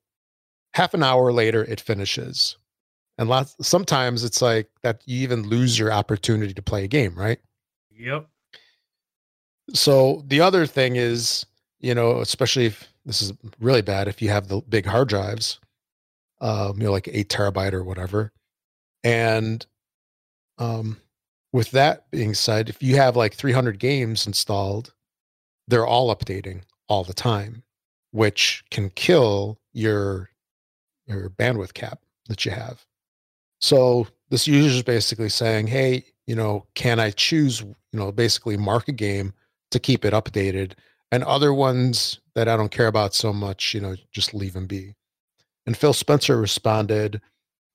[0.74, 2.56] Half an hour later, it finishes.
[3.16, 7.14] And lots sometimes it's like that you even lose your opportunity to play a game,
[7.14, 7.38] right?
[7.90, 8.26] Yep.
[9.72, 11.46] So the other thing is,
[11.80, 15.60] you know, especially if this is really bad if you have the big hard drives,
[16.40, 18.32] um, you know, like eight terabyte or whatever.
[19.04, 19.64] And
[20.58, 20.98] um,
[21.52, 24.94] with that being said, if you have like 300 games installed,
[25.68, 27.62] they're all updating all the time,
[28.10, 30.30] which can kill your
[31.06, 32.84] your bandwidth cap that you have.
[33.60, 38.56] So this user is basically saying, hey, you know, can I choose, you know, basically
[38.56, 39.32] mark a game
[39.72, 40.72] to keep it updated
[41.10, 44.66] and other ones that I don't care about so much, you know, just leave them
[44.66, 44.94] be.
[45.66, 47.20] And Phil Spencer responded,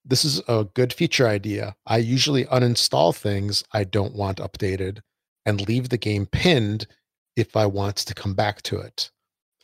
[0.04, 1.76] This is a good feature idea.
[1.86, 5.00] I usually uninstall things I don't want updated
[5.46, 6.86] and leave the game pinned
[7.36, 9.10] if I want to come back to it.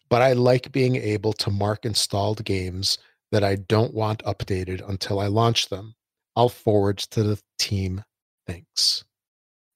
[0.08, 2.98] But I like being able to mark installed games
[3.32, 5.94] that I don't want updated until I launch them.
[6.36, 8.04] I'll forward to the team.
[8.46, 9.04] Thanks.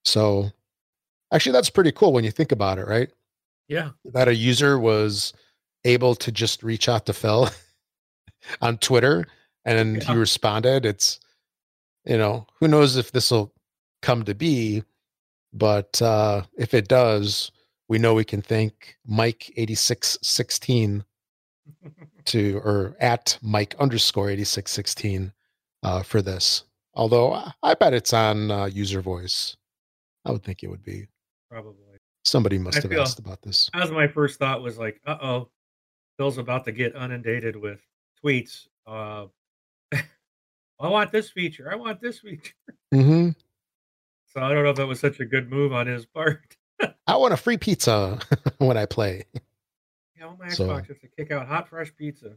[0.04, 0.50] So
[1.32, 3.10] actually, that's pretty cool when you think about it, right?
[3.68, 3.90] Yeah.
[4.06, 5.32] that a user was
[5.84, 7.48] able to just reach out to Phil
[8.60, 9.26] on Twitter
[9.64, 10.12] and Yeah.
[10.12, 10.84] he responded.
[10.86, 11.20] It's,
[12.04, 13.52] you know, who knows if this will
[14.02, 14.82] come to be,
[15.52, 17.50] but uh, if it does,
[17.88, 21.04] we know we can thank Mike eighty six sixteen
[22.26, 25.32] to or at Mike underscore eighty six sixteen
[25.82, 26.64] uh, for this.
[26.94, 29.56] Although I- I bet it's on uh, user voice.
[30.24, 31.08] I would think it would be.
[31.50, 31.87] Probably.
[32.28, 33.70] Somebody must I have feel- asked about this.
[33.74, 35.48] As my first thought was like, uh oh,
[36.16, 37.80] Phil's about to get inundated with
[38.24, 38.66] tweets.
[38.86, 39.26] Uh,
[39.92, 41.70] I want this feature.
[41.70, 42.54] I want this feature.
[42.92, 43.30] Mm-hmm.
[44.34, 46.56] So I don't know if that was such a good move on his part.
[47.06, 48.18] I want a free pizza
[48.58, 49.24] when I play.
[50.18, 52.32] Yeah, on my So- Xbox is to kick out hot fresh pizza.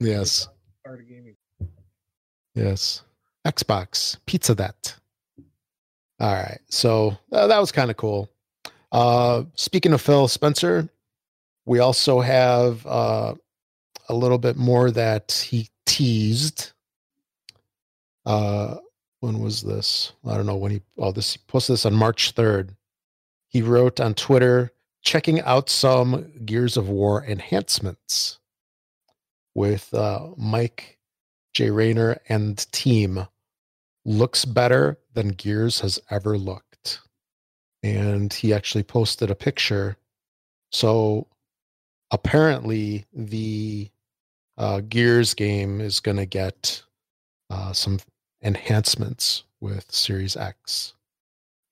[0.00, 0.48] Yes.
[0.84, 1.36] Part of gaming.
[2.54, 3.02] Yes.
[3.46, 4.94] Xbox, pizza that.
[6.20, 6.60] All right.
[6.68, 8.28] So uh, that was kind of cool.
[8.92, 10.88] Uh, speaking of Phil Spencer,
[11.64, 13.34] we also have uh,
[14.08, 16.72] a little bit more that he teased.
[18.26, 18.76] Uh,
[19.20, 20.12] when was this?
[20.26, 22.76] I don't know when he, oh, this he posted this on March 3rd.
[23.48, 28.38] He wrote on Twitter, checking out some Gears of War enhancements
[29.54, 30.98] with uh, Mike
[31.54, 31.70] J.
[31.70, 33.26] Rayner and team
[34.04, 36.71] looks better than Gears has ever looked.
[37.82, 39.96] And he actually posted a picture.
[40.70, 41.26] So
[42.10, 43.90] apparently, the
[44.56, 46.82] uh, Gears game is going to get
[47.50, 47.98] uh, some
[48.42, 50.94] enhancements with Series X.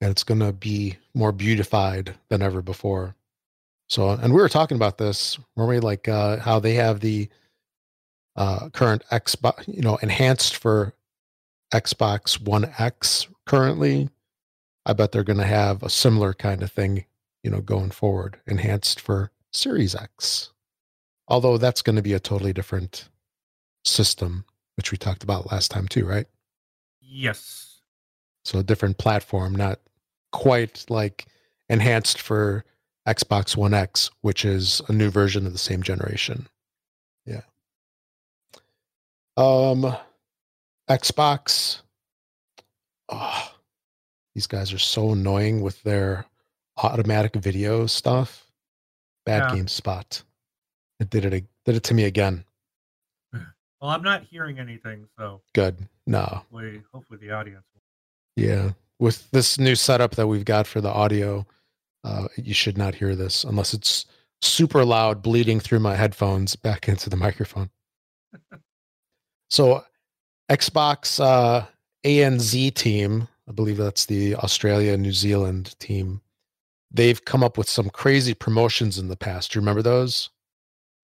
[0.01, 3.15] And it's going to be more beautified than ever before.
[3.87, 5.79] So, and we were talking about this, weren't we?
[5.79, 7.29] Like uh, how they have the
[8.35, 10.93] uh, current Xbox, you know, enhanced for
[11.73, 14.09] Xbox One X currently.
[14.85, 17.05] I bet they're going to have a similar kind of thing,
[17.43, 20.51] you know, going forward, enhanced for Series X.
[21.27, 23.09] Although that's going to be a totally different
[23.85, 26.27] system, which we talked about last time too, right?
[26.99, 27.81] Yes.
[28.43, 29.79] So a different platform, not
[30.31, 31.25] quite like
[31.69, 32.65] enhanced for
[33.07, 36.47] Xbox One X, which is a new version of the same generation.
[37.25, 37.41] Yeah.
[39.37, 39.95] Um
[40.89, 41.81] Xbox.
[43.09, 43.51] Oh,
[44.35, 46.25] these guys are so annoying with their
[46.77, 48.47] automatic video stuff.
[49.25, 49.61] Bad Yeah.
[49.63, 50.23] GameSpot.
[50.99, 52.45] It did it did it to me again.
[53.81, 55.87] Well, I'm not hearing anything, so Good.
[56.05, 56.19] No.
[56.21, 57.63] hopefully, hopefully the audience.
[57.73, 58.43] will.
[58.43, 58.71] Yeah.
[58.99, 61.47] With this new setup that we've got for the audio,
[62.03, 64.05] uh, you should not hear this unless it's
[64.43, 67.71] super loud, bleeding through my headphones back into the microphone.
[69.49, 69.83] so,
[70.51, 71.65] Xbox uh,
[72.05, 76.21] ANZ team, I believe that's the Australia New Zealand team,
[76.91, 79.51] they've come up with some crazy promotions in the past.
[79.51, 80.29] Do you remember those?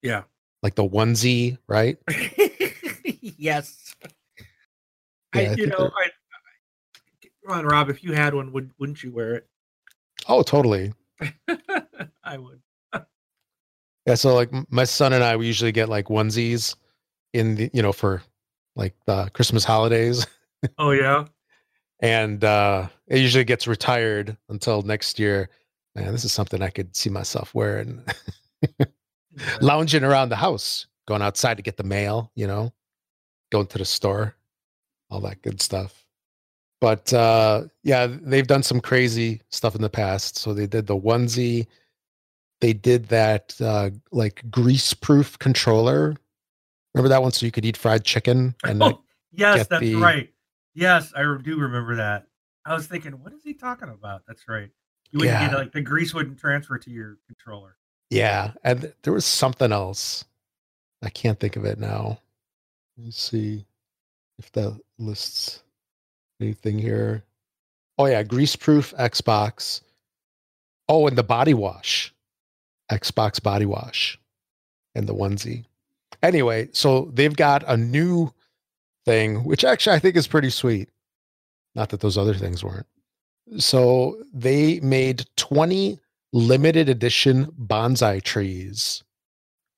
[0.01, 0.23] Yeah.
[0.63, 1.97] Like the onesie, right?
[3.37, 3.95] yes.
[5.35, 6.09] Yeah, I you know, I,
[7.45, 7.89] come on, Rob.
[7.89, 9.47] If you had one, would wouldn't you wear it?
[10.27, 10.93] Oh, totally.
[12.23, 12.61] I would.
[14.05, 16.75] Yeah, so like my son and I, we usually get like onesies
[17.33, 18.23] in the, you know, for
[18.75, 20.25] like the Christmas holidays.
[20.79, 21.25] Oh yeah.
[21.99, 25.49] And uh it usually gets retired until next year.
[25.95, 28.03] Man, this is something I could see myself wearing,
[29.61, 32.71] lounging around the house, going outside to get the mail, you know,
[33.51, 34.35] going to the store,
[35.09, 36.05] all that good stuff.
[36.81, 40.37] But uh yeah, they've done some crazy stuff in the past.
[40.37, 41.65] So they did the onesie,
[42.61, 46.15] they did that uh like grease proof controller.
[46.93, 49.95] Remember that one so you could eat fried chicken and not Oh, yes, that's the-
[49.95, 50.29] right.
[50.77, 52.27] Yes, I do remember that.
[52.63, 54.21] I was thinking, what is he talking about?
[54.27, 54.69] That's right.
[55.09, 55.49] You wouldn't Yeah.
[55.49, 57.77] get like the grease wouldn't transfer to your controller.
[58.11, 60.23] Yeah, and there was something else.
[61.01, 62.19] I can't think of it now.
[62.95, 63.65] Let's see
[64.37, 65.63] if that lists
[66.39, 67.23] anything here.
[67.97, 69.81] Oh yeah, greaseproof Xbox.
[70.87, 72.13] Oh, and the body wash,
[72.91, 74.19] Xbox body wash,
[74.93, 75.65] and the onesie.
[76.21, 78.31] Anyway, so they've got a new
[79.07, 80.89] thing, which actually I think is pretty sweet.
[81.73, 82.85] Not that those other things weren't.
[83.57, 85.97] So they made 20
[86.33, 89.03] limited edition bonsai trees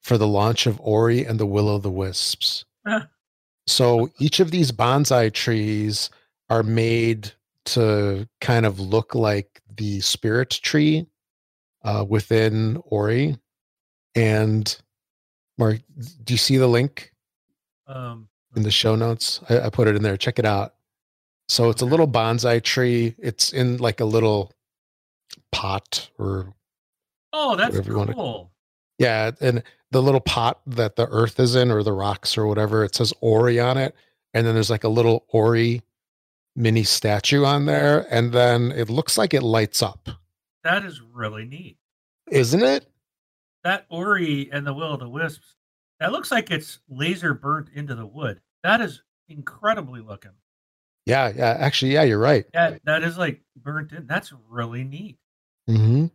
[0.01, 2.65] for the launch of Ori and the Will of the Wisps.
[2.87, 3.01] Huh.
[3.67, 6.09] so each of these bonsai trees
[6.49, 7.31] are made
[7.65, 11.05] to kind of look like the spirit tree
[11.83, 13.37] uh, within Ori.
[14.15, 14.75] And
[15.59, 15.81] Mark,
[16.23, 17.11] do you see the link
[17.85, 19.39] Um, in the show notes?
[19.49, 20.17] I, I put it in there.
[20.17, 20.73] Check it out.
[21.47, 23.15] So it's a little bonsai tree.
[23.17, 24.51] It's in like a little
[25.51, 26.53] pot or
[27.33, 28.51] oh, that's whatever you wanna- cool.
[28.97, 32.83] Yeah, and the little pot that the earth is in or the rocks or whatever,
[32.83, 33.95] it says Ori on it.
[34.33, 35.81] And then there's like a little Ori
[36.55, 38.05] mini statue on there.
[38.11, 40.09] And then it looks like it lights up,
[40.65, 41.77] That is really neat.
[42.29, 42.85] isn't it?
[43.63, 45.55] That Ori and the Will of the Wisps.
[45.99, 48.39] That looks like it's laser burnt into the wood.
[48.63, 50.31] That is incredibly looking.
[51.05, 51.57] Yeah, yeah.
[51.59, 52.45] Actually, yeah, you're right.
[52.53, 54.05] That that is like burnt in.
[54.07, 55.17] That's really neat.
[55.67, 56.07] hmm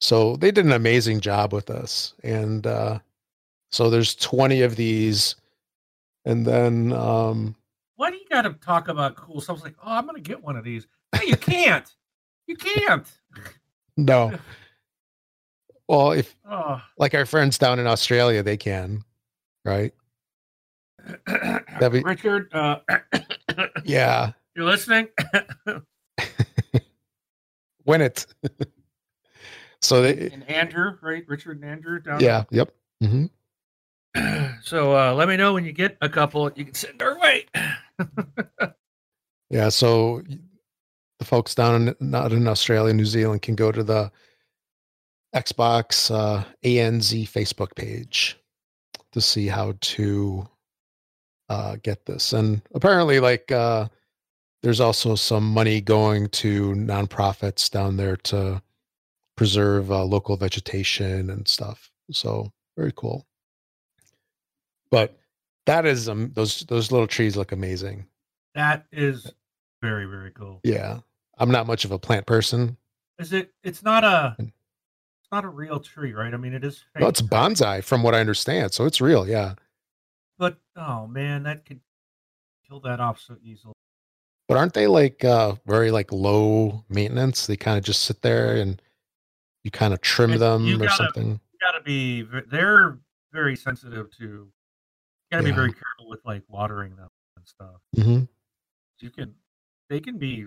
[0.00, 2.14] So they did an amazing job with us.
[2.22, 2.98] And uh,
[3.70, 5.36] so there's 20 of these.
[6.24, 7.54] And then um,
[7.96, 9.56] Why do you got to talk about cool stuff?
[9.56, 10.86] It's like, oh, I'm gonna get one of these.
[11.14, 11.88] No, you can't.
[12.46, 13.06] you can't.
[13.96, 14.32] no.
[15.88, 16.80] Well, if Oh.
[16.98, 19.02] like our friends down in Australia, they can,
[19.64, 19.92] right?
[21.26, 22.80] be- Richard, uh,
[23.84, 24.32] Yeah.
[24.56, 25.08] you're listening.
[27.84, 28.26] Win it.
[29.80, 31.24] so they, and Andrew, right?
[31.28, 32.18] Richard and Andrew down.
[32.20, 32.74] yeah, yep.
[33.00, 33.26] hmm
[34.62, 36.50] So uh, let me know when you get a couple.
[36.56, 37.46] You can send our way.
[39.48, 39.68] Yeah.
[39.68, 40.22] So
[41.20, 44.10] the folks down in, not in Australia, New Zealand can go to the
[45.36, 48.38] Xbox uh, ANZ Facebook page
[49.12, 50.48] to see how to
[51.50, 52.32] uh, get this.
[52.32, 53.88] And apparently, like, uh,
[54.62, 58.62] there's also some money going to nonprofits down there to
[59.36, 61.90] preserve uh, local vegetation and stuff.
[62.10, 63.26] So very cool.
[64.90, 65.18] But
[65.66, 68.06] that is um those those little trees look amazing.
[68.54, 69.30] That is
[69.82, 70.60] very very cool.
[70.64, 71.00] Yeah.
[71.38, 72.76] I'm not much of a plant person.
[73.18, 73.52] Is it?
[73.62, 74.36] It's not a.
[75.32, 76.32] And- It's not a real tree, right?
[76.32, 76.84] I mean, it is.
[76.98, 78.72] No, it's bonsai from what I understand.
[78.72, 79.26] So it's real.
[79.28, 79.54] Yeah.
[80.38, 81.80] But oh man, that could
[82.68, 83.72] kill that off so easily.
[84.48, 87.46] But aren't they like uh very like low maintenance?
[87.46, 88.80] They kind of just sit there and
[89.64, 91.40] you kind of trim It- them you or gotta- something.
[91.52, 92.22] You gotta be.
[92.22, 92.98] They're
[93.32, 94.24] very sensitive to.
[94.24, 94.52] You
[95.32, 97.80] gotta be very careful with like watering them and stuff.
[97.96, 98.24] hmm
[99.00, 99.34] You can.
[99.88, 100.46] They can be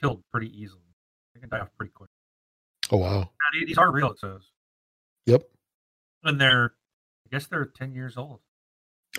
[0.00, 0.82] killed pretty easily.
[1.34, 2.10] They can die off pretty quick.
[2.92, 3.30] Oh wow.
[3.66, 4.10] These are real.
[4.12, 4.42] It says,
[5.26, 5.42] Yep.
[6.24, 6.74] and they're.
[7.26, 8.40] I guess they're ten years old.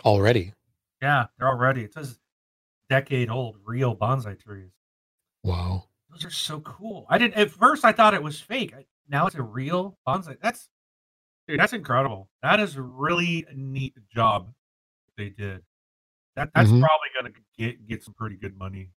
[0.05, 0.53] Already.
[1.01, 1.83] Yeah, they're already.
[1.83, 2.19] It says
[2.89, 4.71] decade old real bonsai trees.
[5.43, 5.85] Wow.
[6.11, 7.05] Those are so cool.
[7.09, 7.83] I didn't at first.
[7.83, 8.73] I thought it was fake.
[8.77, 10.37] I, now it's a real bonsai.
[10.41, 10.69] That's
[11.47, 11.59] dude.
[11.59, 12.29] That's incredible.
[12.43, 14.53] That is a really neat job
[15.17, 15.63] they did.
[16.35, 16.79] That that's Mhm.
[16.81, 18.91] probably gonna get get some pretty good money.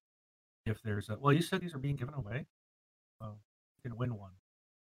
[0.67, 2.47] If there's a well, you said these are being given away.
[3.23, 3.39] Oh,
[3.77, 4.33] you can win one.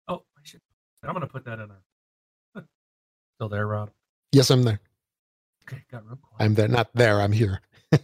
[0.08, 0.60] Oh, I should.
[1.02, 2.64] I'm gonna put that in there.
[3.36, 3.90] Still there, Rob?
[4.32, 4.80] Yes, I'm there.
[5.68, 6.44] Okay, got real quiet.
[6.44, 6.68] I'm there.
[6.68, 7.20] Not there.
[7.20, 7.60] I'm here.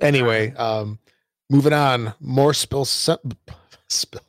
[0.00, 0.98] anyway, um,
[1.48, 2.14] moving on.
[2.20, 3.16] More spill se-
[3.88, 4.20] spill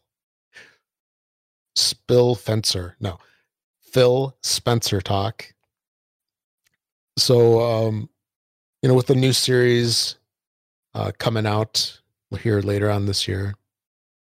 [1.75, 2.95] spill fencer.
[2.99, 3.19] No,
[3.82, 5.53] Phil Spencer talk.
[7.17, 8.09] So, um,
[8.82, 10.15] you know, with the new series
[10.95, 11.99] uh, coming out
[12.41, 13.53] here later on this year,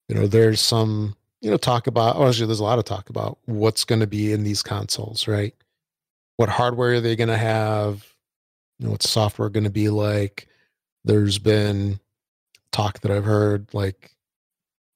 [0.08, 2.20] you know, there's some you know talk about.
[2.20, 5.54] Actually, there's a lot of talk about what's going to be in these consoles, right?
[6.36, 8.06] What hardware are they going to have?
[8.78, 10.48] You know, what's software going to be like?
[11.04, 12.00] There's been
[12.72, 14.12] talk that I've heard like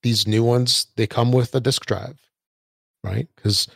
[0.02, 2.20] these new ones they come with a disk drive,
[3.02, 3.28] right?
[3.36, 3.68] Because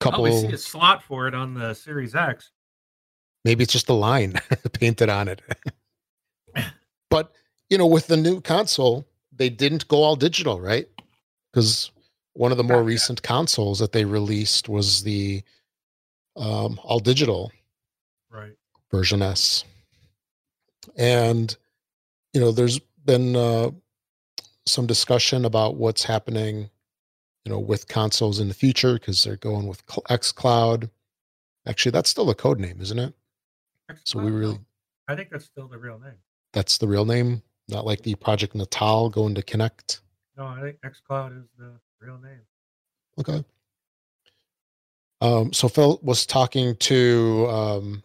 [0.00, 2.50] couple Oh, we see a slot for it on the Series X.
[3.44, 4.34] maybe it's just a line
[4.72, 5.42] painted on it.
[7.10, 7.32] but
[7.70, 10.86] you know, with the new console, they didn't go all digital, right?
[11.52, 11.90] Because
[12.34, 15.42] one of the more recent consoles that they released was the
[16.36, 17.52] um, all digital
[18.30, 18.54] Right.
[18.90, 19.64] version S.
[20.96, 21.54] And
[22.32, 23.70] you know, there's been uh,
[24.64, 26.70] some discussion about what's happening,
[27.44, 30.88] you know, with consoles in the future because they're going with Cl- XCloud.
[31.66, 33.12] Actually, that's still the code name, isn't it?
[34.04, 34.58] So we really
[35.08, 36.14] I think that's still the real name.
[36.54, 40.00] that's the real name, not like the Project Natal going to Kinect.
[40.36, 42.40] No, I think XCloud is the real name.
[43.18, 43.44] Okay.
[45.20, 48.02] Um, so Phil was talking to um,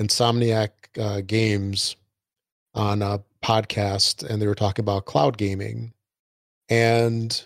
[0.00, 1.96] Insomniac uh, Games
[2.74, 5.92] on a podcast, and they were talking about cloud gaming.
[6.68, 7.44] And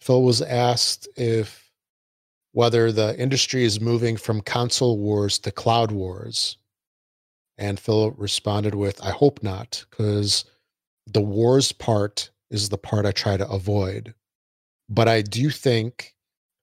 [0.00, 1.70] Phil was asked if
[2.52, 6.56] whether the industry is moving from console wars to cloud wars.
[7.58, 10.44] And Phil responded with, I hope not, because
[11.06, 14.14] the wars part is the part I try to avoid.
[14.88, 16.14] But I do think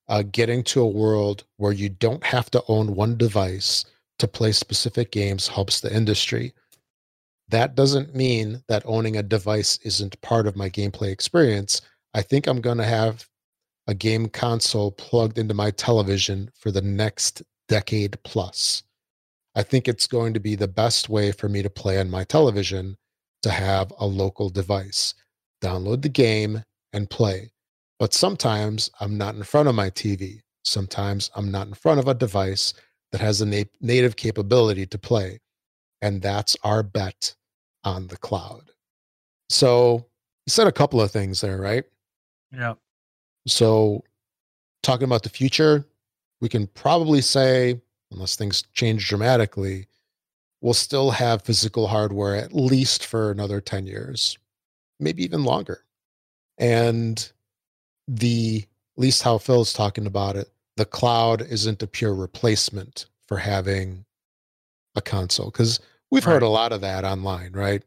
[0.07, 3.86] uh, getting to a world where you don't have to own one device
[4.19, 6.53] to play specific games helps the industry.
[7.49, 11.81] That doesn't mean that owning a device isn't part of my gameplay experience.
[12.13, 13.27] I think I'm going to have
[13.88, 18.84] a game console plugged into my television for the next decade plus.
[19.55, 22.23] I think it's going to be the best way for me to play on my
[22.23, 22.97] television
[23.43, 25.13] to have a local device.
[25.64, 27.51] Download the game and play.
[27.99, 30.41] But sometimes I'm not in front of my TV.
[30.66, 32.74] Sometimes I'm not in front of a device
[33.11, 35.39] that has a na- native capability to play.
[36.01, 37.34] And that's our bet
[37.84, 38.72] on the cloud.
[39.49, 40.05] So
[40.45, 41.86] you said a couple of things there, right?
[42.51, 42.74] Yeah.
[43.47, 44.03] So,
[44.82, 45.86] talking about the future,
[46.41, 49.88] we can probably say, unless things change dramatically,
[50.61, 54.38] we'll still have physical hardware at least for another 10 years,
[55.04, 55.84] maybe even longer.
[56.58, 57.32] And
[58.08, 58.66] the,
[58.97, 64.06] at least how Phil's talking about it, the cloud isn't a pure replacement for having
[64.95, 65.51] a console.
[65.51, 65.80] Because
[66.12, 67.84] we've heard a lot of that online, right?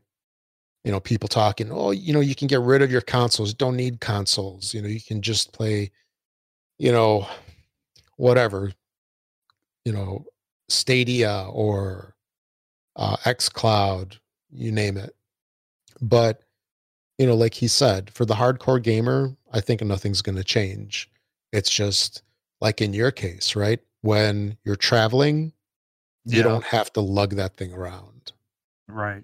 [0.87, 3.75] you know people talking oh you know you can get rid of your consoles don't
[3.75, 5.91] need consoles you know you can just play
[6.79, 7.27] you know
[8.17, 8.71] whatever
[9.85, 10.25] you know
[10.69, 12.15] stadia or
[12.97, 14.17] uh, X Cloud,
[14.51, 15.15] you name it
[16.01, 16.43] but
[17.19, 21.11] you know like he said for the hardcore gamer i think nothing's going to change
[21.53, 22.23] it's just
[22.61, 25.53] like in your case right when you're traveling
[26.25, 28.33] you don't have to lug that thing around
[28.89, 29.23] Right.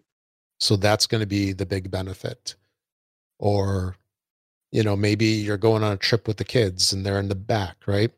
[0.59, 2.55] so that's going to be the big benefit.
[3.39, 3.97] Or,
[4.71, 7.35] you know, maybe you're going on a trip with the kids and they're in the
[7.35, 8.11] back, right?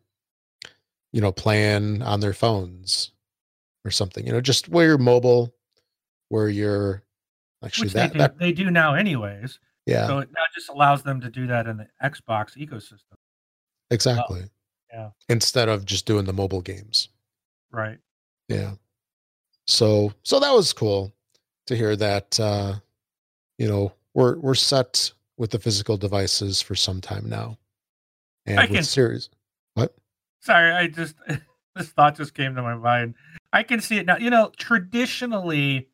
[1.12, 3.12] You know, playing on their phones
[3.84, 4.26] or something.
[4.26, 5.54] You know, just where you're mobile,
[6.28, 7.02] where you're
[7.64, 9.58] actually Which that, they, do, that they do now, anyways.
[9.86, 13.16] yeah, So it now just allows them to do that in the Xbox ecosystem.
[13.90, 14.44] exactly.
[14.92, 15.10] yeah.
[15.28, 17.08] Instead of just doing the mobile games.
[17.70, 17.98] Right.
[18.48, 18.72] Yeah.
[19.66, 21.12] So so that was cool
[21.66, 22.74] to hear that uh
[23.58, 27.58] you know, we're we're set with the physical devices for some time now.
[28.46, 29.30] And I with can- series
[29.74, 29.94] what?
[30.40, 31.16] Sorry, I just
[31.74, 33.14] this thought just came to my mind.
[33.52, 34.18] I can see it now.
[34.18, 35.88] You know, traditionally,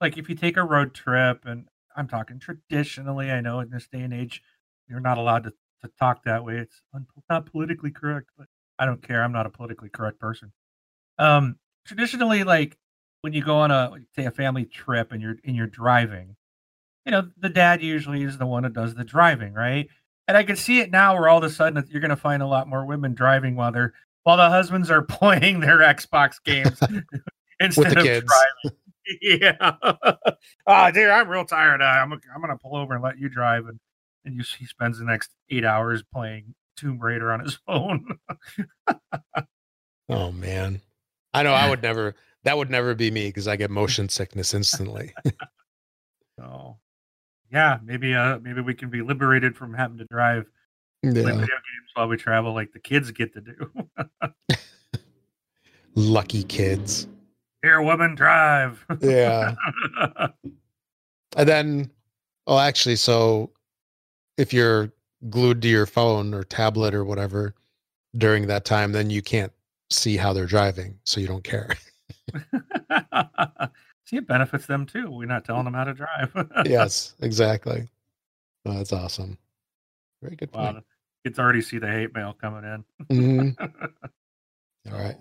[0.00, 3.88] like if you take a road trip, and I'm talking traditionally, I know in this
[3.88, 4.42] day and age,
[4.88, 5.50] you're not allowed to,
[5.82, 6.56] to talk that way.
[6.58, 8.46] It's un- not politically correct, but
[8.78, 9.22] I don't care.
[9.22, 10.52] I'm not a politically correct person.
[11.18, 12.76] Um, traditionally, like
[13.22, 16.36] when you go on a say a family trip and you're and you're driving,
[17.04, 19.88] you know, the dad usually is the one that does the driving, right?
[20.28, 22.42] And I can see it now where all of a sudden you're going to find
[22.42, 23.94] a lot more women driving while they're
[24.24, 26.78] while the husbands are playing their Xbox games
[27.60, 28.26] instead the of kids.
[28.26, 28.78] driving.
[29.22, 29.56] Yeah.
[30.66, 31.80] oh, dude, I'm real tired.
[31.80, 33.78] Uh, I'm I'm gonna pull over and let you drive, and
[34.24, 38.18] and you he spends the next eight hours playing Tomb Raider on his phone.
[40.08, 40.80] Oh man.
[41.34, 44.54] I know I would never that would never be me because I get motion sickness
[44.54, 45.14] instantly.
[46.38, 46.78] so,
[47.52, 50.46] yeah, maybe uh maybe we can be liberated from having to drive
[51.02, 54.56] play video games while we travel, like the kids get to do.
[55.94, 57.08] Lucky kids.
[57.62, 58.84] Here, woman, drive.
[59.00, 59.54] Yeah.
[61.36, 61.90] And then
[62.46, 63.50] oh actually, so
[64.36, 64.92] if you're
[65.28, 67.54] glued to your phone or tablet or whatever
[68.16, 69.52] during that time, then you can't
[69.90, 71.76] see how they're driving, so you don't care.
[74.06, 75.10] See, it benefits them too.
[75.10, 76.32] We're not telling them how to drive.
[76.64, 77.86] yes, exactly.
[78.64, 79.36] Oh, that's awesome.
[80.22, 80.84] Very good wow, point.
[81.24, 82.84] kids already see the hate mail coming in.
[83.10, 83.54] Mhm.
[84.90, 85.16] All right.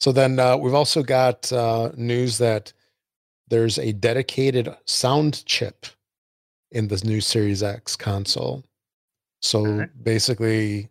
[0.00, 2.72] So then uh, we've also got uh, news that
[3.48, 5.86] there's a dedicated sound chip
[6.72, 8.64] in this new Series X console.
[9.40, 9.90] So Okay.
[10.02, 10.88] basically,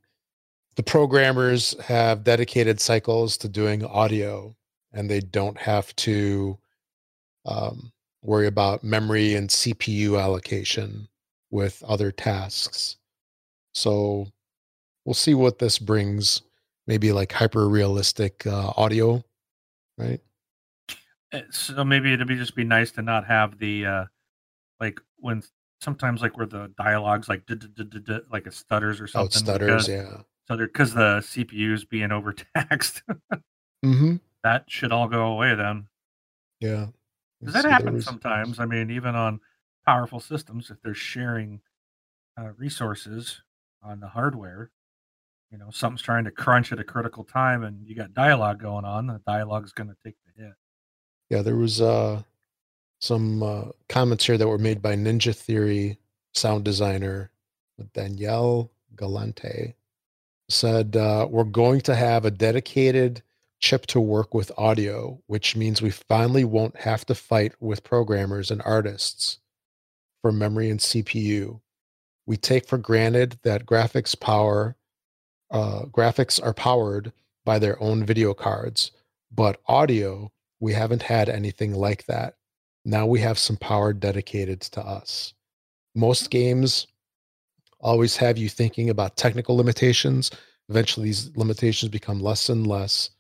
[0.76, 4.56] the programmers have dedicated cycles to doing audio,
[4.94, 6.58] and they don't have to
[7.46, 7.92] um,
[8.22, 11.08] worry about memory and CPU allocation
[11.52, 12.98] with other tasks.
[13.74, 14.28] So
[15.06, 16.42] we'll see what this brings.
[16.88, 19.24] Maybe like hyper realistic uh, audio,
[19.98, 20.22] right?
[21.34, 24.06] Uh, So maybe it'd be just be nice to not have the uh
[24.80, 25.42] like when
[25.82, 27.44] sometimes like where the dialogues like
[28.30, 29.42] like it stutters or something.
[29.42, 29.70] Oh, stutters.
[29.70, 30.18] because, Yeah.
[30.48, 33.02] So because the CPU's being overtaxed,
[33.84, 34.16] Mm-hmm.
[34.44, 35.88] that should all go away then.
[36.60, 36.88] Yeah.
[37.44, 38.60] Does that there happen sometimes?
[38.60, 39.40] I mean, even on
[39.86, 41.62] powerful systems, if they're sharing
[42.40, 43.42] uh, resources
[43.84, 44.72] on the hardware,
[45.56, 48.84] you know, something's trying to crunch at a critical time, and you got dialogue going
[48.84, 49.08] on.
[49.08, 50.54] The dialogue's going to take the hit.
[51.30, 52.24] Yeah, there was uh,
[53.00, 55.98] some uh, comments here that were made by Ninja Theory
[56.34, 57.32] sound designer
[57.94, 59.76] Danielle Galante.
[60.50, 63.24] Said uh, we're going to have a dedicated
[63.60, 68.52] chip to work with audio, which means we finally won't have to fight with programmers
[68.52, 69.40] and artists
[70.22, 71.62] for memory and CPU.
[72.26, 74.76] We take for granted that graphics power,
[75.52, 77.12] uh, graphics are powered
[77.44, 78.92] by their own video cards,
[79.32, 82.36] but audio we haven't had anything like that.
[82.86, 85.34] Now we have some power dedicated to us.
[85.94, 86.88] Most games
[87.80, 90.32] always have you thinking about technical limitations.
[90.70, 93.12] Eventually, these limitations become less and less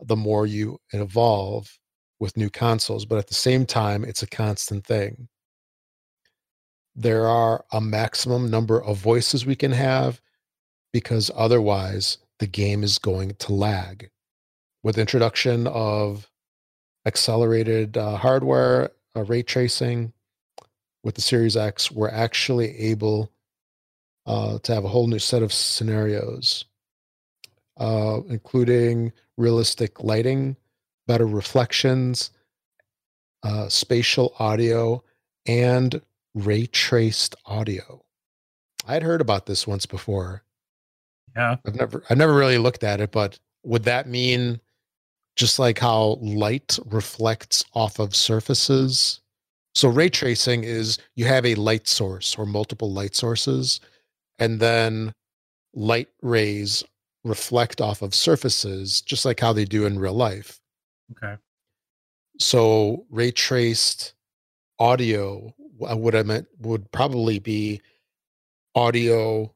[0.00, 1.78] the more you evolve
[2.20, 3.04] with new consoles.
[3.04, 5.28] But at the same time, it's a constant thing.
[6.94, 10.20] There are a maximum number of voices we can have
[10.94, 14.10] because otherwise the game is going to lag.
[14.84, 16.30] With introduction of
[17.04, 20.12] accelerated uh, hardware, uh, ray tracing
[21.02, 23.32] with the Series X, we're actually able
[24.24, 26.64] uh, to have a whole new set of scenarios,
[27.76, 30.56] uh, including realistic lighting,
[31.08, 32.30] better reflections,
[33.42, 35.02] uh, spatial audio,
[35.44, 36.00] and
[36.36, 38.04] ray traced audio.
[38.86, 40.44] I'd heard about this once before.
[41.36, 41.56] Yeah.
[41.66, 44.60] I've never I've never really looked at it, but would that mean
[45.36, 49.20] just like how light reflects off of surfaces?
[49.74, 53.80] So ray tracing is you have a light source or multiple light sources,
[54.38, 55.12] and then
[55.74, 56.84] light rays
[57.24, 60.60] reflect off of surfaces, just like how they do in real life.
[61.12, 61.36] Okay.
[62.38, 64.14] So ray traced
[64.78, 67.80] audio, what I meant would probably be
[68.74, 69.53] audio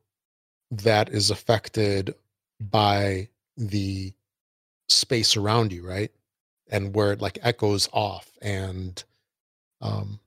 [0.71, 2.14] that is affected
[2.61, 4.12] by the
[4.89, 6.11] space around you, right?
[6.71, 9.03] And where it like echoes off and
[9.81, 10.21] um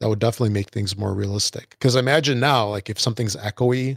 [0.00, 1.70] that would definitely make things more realistic.
[1.70, 3.96] Because imagine now, like if something's echoey,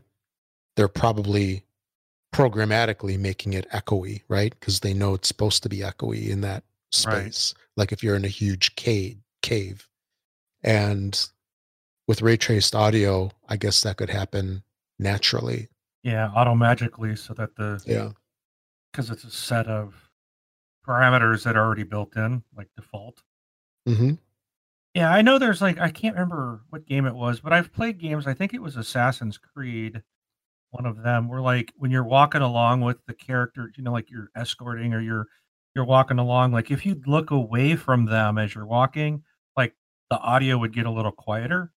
[0.75, 1.63] they're probably
[2.33, 4.53] programmatically making it echoey, right?
[4.59, 6.63] Because they know it's supposed to be echoey in that
[7.05, 7.23] Right.
[7.23, 7.53] space.
[7.75, 9.89] Like if you're in a huge cave, cave,
[10.63, 11.27] and
[12.07, 14.63] with ray traced audio, I guess that could happen
[14.99, 15.67] naturally.
[16.03, 18.11] Yeah, auto magically so that the Yeah.
[18.91, 20.09] because it's a set of
[20.87, 23.21] parameters that are already built in, like default.
[23.87, 24.13] Mm-hmm.
[24.93, 27.99] Yeah, I know there's like I can't remember what game it was, but I've played
[27.99, 28.25] games.
[28.27, 30.01] I think it was Assassin's Creed,
[30.71, 34.09] one of them, where like when you're walking along with the character, you know, like
[34.09, 35.27] you're escorting or you're
[35.75, 39.23] you're walking along, like if you look away from them as you're walking,
[39.55, 39.75] like
[40.09, 41.71] the audio would get a little quieter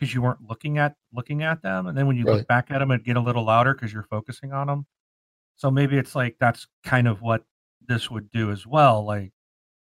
[0.00, 2.32] because you weren't looking at looking at them, and then when you Right.
[2.38, 4.86] look back at them, it'd get a little louder because you're focusing on them.
[5.56, 7.44] So maybe it's like that's kind of what
[7.86, 9.32] this would do as well, like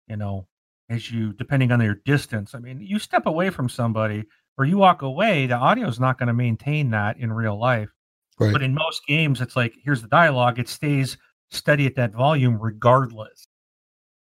[0.08, 0.48] you know
[0.90, 4.24] as you depending on your distance i mean you step away from somebody
[4.58, 7.90] or you walk away the audio is not going to maintain that in real life
[8.40, 8.52] Right.
[8.54, 11.18] but in most games it's like here's the dialogue it stays
[11.52, 13.48] steady at that volume regardless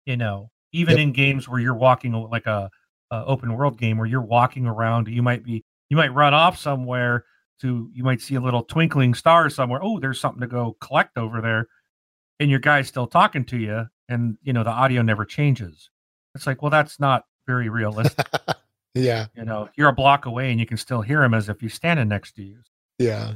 [0.06, 0.98] you know even Yep.
[0.98, 2.70] in games where you're walking like a,
[3.10, 6.58] a open world game where you're walking around you might be you might run off
[6.58, 7.24] somewhere
[7.60, 11.16] to you might see a little twinkling star somewhere oh there's something to go collect
[11.18, 11.66] over there
[12.40, 15.90] and your guy's still talking to you and you know the audio never changes
[16.34, 18.26] it's like well that's not very realistic
[18.94, 19.26] yeah.
[19.34, 21.74] you know you're a block away and you can still hear him as if he's
[21.74, 22.58] standing next to you
[22.98, 23.34] Yeah.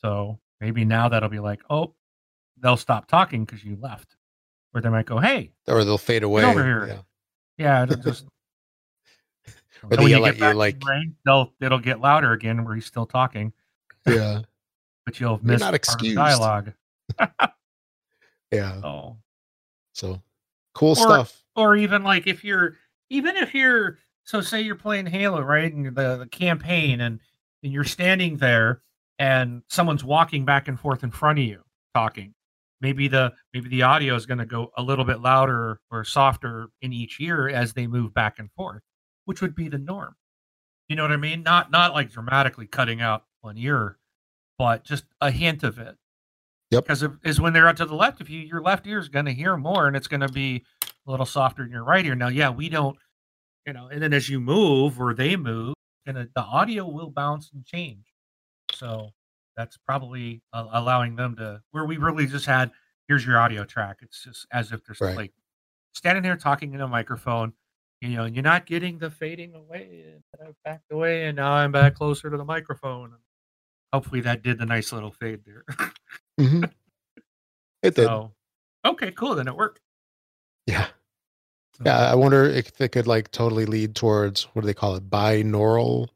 [0.00, 1.94] so maybe now that'll be like oh
[2.60, 4.16] they'll stop talking because you left
[4.74, 6.44] or they might go hey Or they'll fade away.
[6.44, 6.86] over here.
[7.58, 7.86] Yeah.
[7.88, 8.24] yeah just
[9.84, 12.00] Or And they when you at get back to like, the brain, they'll it'll get
[12.00, 13.52] louder again where he's still talking
[14.06, 14.40] yeah.
[15.06, 16.16] but you'll have not part of the excused.
[16.16, 16.72] dialogue
[18.50, 18.80] Yeah.
[18.84, 19.16] oh
[19.92, 20.22] So
[20.74, 21.42] cool Or- stuff.
[21.56, 22.76] or even like if you're
[23.10, 27.20] even if you're so say you're playing halo right and the, the campaign and
[27.62, 28.82] and you're standing there
[29.18, 31.62] and someone's walking back and forth in front of you
[31.94, 32.34] talking
[32.80, 36.68] maybe the maybe the audio is going to go a little bit louder or softer
[36.82, 38.82] in each ear as they move back and forth
[39.24, 40.14] which would be the norm
[40.88, 43.98] you know what i mean not not like dramatically cutting out one ear
[44.58, 45.96] but just a hint of it
[46.70, 46.84] Yep.
[46.84, 49.26] because is when they're out to the left if you your left ear is going
[49.26, 50.64] to hear more and it's going to be
[51.06, 52.14] a little softer in your right ear.
[52.14, 52.96] Now, yeah, we don't,
[53.66, 55.74] you know, and then as you move or they move,
[56.06, 58.06] and the audio will bounce and change.
[58.72, 59.10] So
[59.56, 62.70] that's probably uh, allowing them to where we really just had
[63.06, 63.98] here's your audio track.
[64.00, 65.14] It's just as if there's Right.
[65.16, 65.32] like
[65.92, 67.52] standing there talking in a microphone,
[68.00, 70.04] you know, you're not getting the fading away.
[70.14, 73.12] And I backed away, and now I'm back closer to the microphone.
[73.92, 75.64] Hopefully, that did the nice little fade there.
[76.38, 76.64] hmm
[77.82, 78.06] It did.
[78.06, 78.32] so,
[78.84, 79.34] okay, cool.
[79.34, 79.80] Then it worked.
[80.66, 80.86] Yeah.
[81.76, 82.10] So- Yeah.
[82.10, 85.08] I wonder if it could like totally lead towards what do they call it?
[85.08, 86.08] Binaural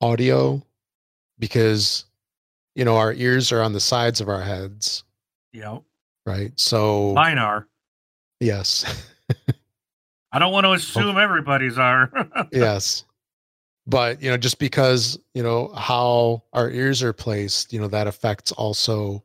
[0.00, 0.62] audio.
[1.40, 2.04] Because,
[2.74, 5.04] you know, our ears are on the sides of our heads,
[5.54, 5.84] know,
[6.26, 6.50] right?
[6.58, 7.68] So, mine are.
[8.40, 8.84] yes.
[10.32, 12.10] I don't want to assume everybody's are.
[12.52, 13.04] yes.
[13.86, 18.06] But, you know, just because, you know, how our ears are placed, you know, that
[18.06, 19.24] affects also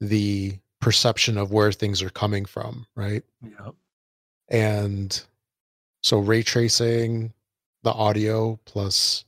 [0.00, 3.22] the perception of where things are coming from, right?
[3.42, 3.74] Yep.
[4.50, 5.22] and
[6.02, 7.32] so ray tracing
[7.82, 9.24] the audio plus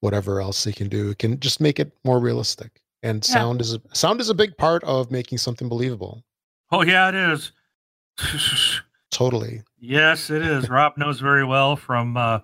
[0.00, 3.34] whatever else they can do it can just make it more realistic and Yeah.
[3.34, 6.24] sound is a sound is a big part of making something believable
[6.72, 7.52] Oh yeah, it is.
[9.10, 10.68] totally yes, it is.
[10.70, 12.40] Rob knows very well from uh,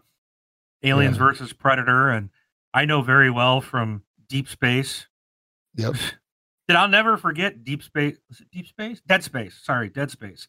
[0.83, 1.25] Aliens Yeah.
[1.25, 2.31] versus Predator, and
[2.75, 5.07] I know very well from Deep Space.
[5.75, 5.95] yep
[6.69, 8.17] That I'll never forget Deep Space.
[8.51, 9.01] Deep Space?
[9.07, 9.57] Dead Space.
[9.63, 10.49] Sorry, Dead Space.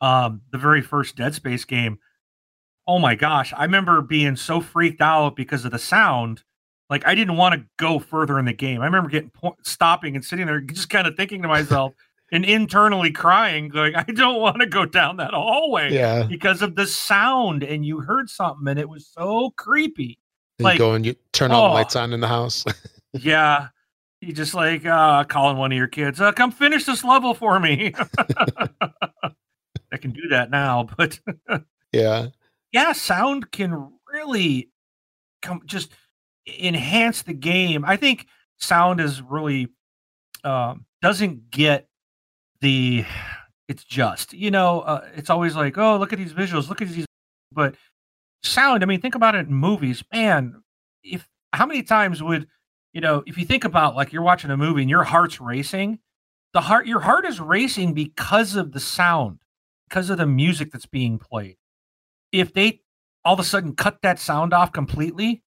[0.00, 1.98] Um, the very first Dead Space game.
[2.86, 6.44] Oh my gosh, I remember being so freaked out because of the sound.
[6.88, 8.80] Like I didn't want to go further in the game.
[8.80, 11.92] I remember getting po- stopping and sitting there, just kind of thinking to myself
[12.34, 16.24] and internally crying, going, "I don't want to go down that hallway." yeah.
[16.24, 20.18] because of the sound and you heard something and it was so creepy.
[20.58, 21.68] You like, go and you turn all oh.
[21.68, 22.64] the lights on in the house.
[23.16, 23.68] Yeah.
[24.20, 27.60] You just like uh calling one of your kids uh, come finish this level for
[27.60, 27.94] me.
[29.92, 31.20] I can do that now but
[31.92, 32.30] yeah.
[32.72, 34.68] Yeah sound can really
[35.42, 35.92] come just
[36.60, 37.84] enhance the game.
[37.84, 38.26] I think
[38.58, 39.68] sound is really
[40.42, 41.86] um doesn't get
[42.64, 43.04] the
[43.68, 46.88] it's just you know uh, it's always like oh look at these visuals look at
[46.88, 47.06] these
[47.52, 47.76] but
[48.42, 50.62] sound i mean think about it in movies man
[51.02, 52.48] if how many times would
[52.92, 55.98] you know if you think about like you're watching a movie and your heart's racing
[56.54, 59.40] the heart your heart is racing because of the sound
[59.88, 61.56] because of the music that's being played.
[62.32, 62.80] If they
[63.24, 65.42] all of a sudden cut that sound off completely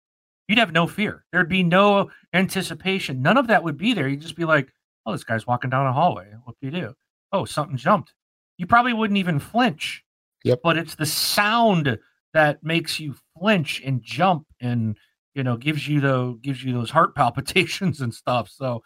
[0.47, 1.23] you'd have no fear.
[1.31, 3.21] There'd be no anticipation.
[3.21, 4.07] None of that would be there.
[4.07, 4.73] You'd just be like
[5.05, 6.31] oh this guy's walking down a hallway.
[6.45, 6.95] What do you do
[7.33, 8.13] oh something jumped
[8.57, 10.03] you probably wouldn't even flinch
[10.45, 10.59] Yep.
[10.63, 11.97] but it's the sound
[12.33, 14.97] that makes you flinch and jump and
[15.35, 18.49] you know gives you the gives you those heart palpitations and stuff.
[18.49, 18.83] So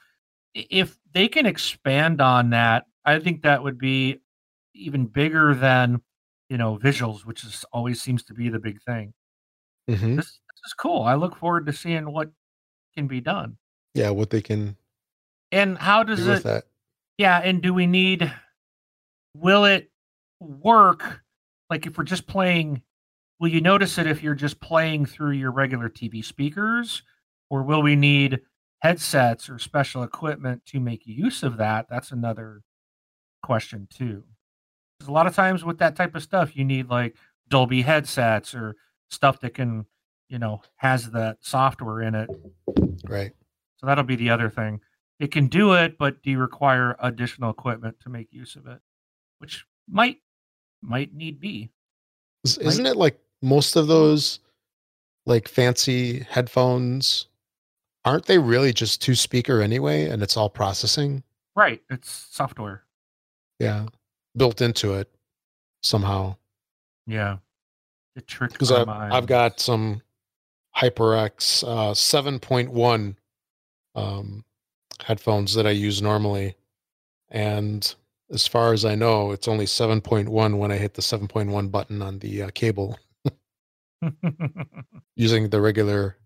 [0.53, 4.19] if they can expand on that, I think that would be
[4.75, 6.01] even bigger than
[6.49, 9.13] you know visuals, which is always seems to be the big thing.
[9.89, 10.15] Mm-hmm.
[10.17, 11.01] This, this is cool.
[11.03, 12.29] I look forward to seeing what
[12.95, 13.57] can be done.
[13.93, 14.75] Yeah, what they can
[15.51, 16.43] And how do does with it?
[16.43, 16.63] that.
[17.18, 18.32] Yeah, and do we need?
[19.36, 19.91] Will it
[20.39, 21.22] work?
[21.70, 22.82] Like if we're just playing,
[23.39, 27.03] will you notice it if you're just playing through your regular TV speakers,
[27.49, 28.41] or will we need
[28.80, 31.88] headsets or special equipment to make use of that?
[31.89, 32.61] That's another
[33.41, 34.24] question too.
[34.99, 37.15] 'Cause a lot of times with that type of stuff, you need like
[37.49, 38.76] Dolby headsets or
[39.09, 39.86] stuff that can,
[40.30, 42.30] you know, has that software in it.
[43.05, 43.32] Right.
[43.78, 44.82] So that'll be the other thing.
[45.20, 48.80] It can do it, but do you require additional equipment to make use of it?
[49.39, 50.18] Which might
[50.82, 51.70] might need be.
[52.43, 54.39] Is- Isn't it like most of those
[55.26, 57.28] like fancy headphones?
[58.05, 60.05] Aren't they really just two speaker anyway?
[60.07, 61.24] And it's all processing?
[61.55, 61.82] Right.
[61.89, 62.84] It's software.
[63.59, 63.88] Yeah.
[64.38, 65.09] Built into it
[65.82, 66.36] somehow.
[67.07, 67.38] Yeah.
[68.15, 69.11] It tricked Because my I've.
[69.13, 70.01] I've got some
[70.78, 73.15] HyperX uh, 7.1
[73.95, 74.45] um,
[75.03, 76.55] headphones that I use normally.
[77.29, 77.95] And
[78.31, 82.19] as far as I know, it's only 7.1 when I hit the 7.1 button on
[82.19, 82.97] the uh, cable
[85.15, 86.17] using the regular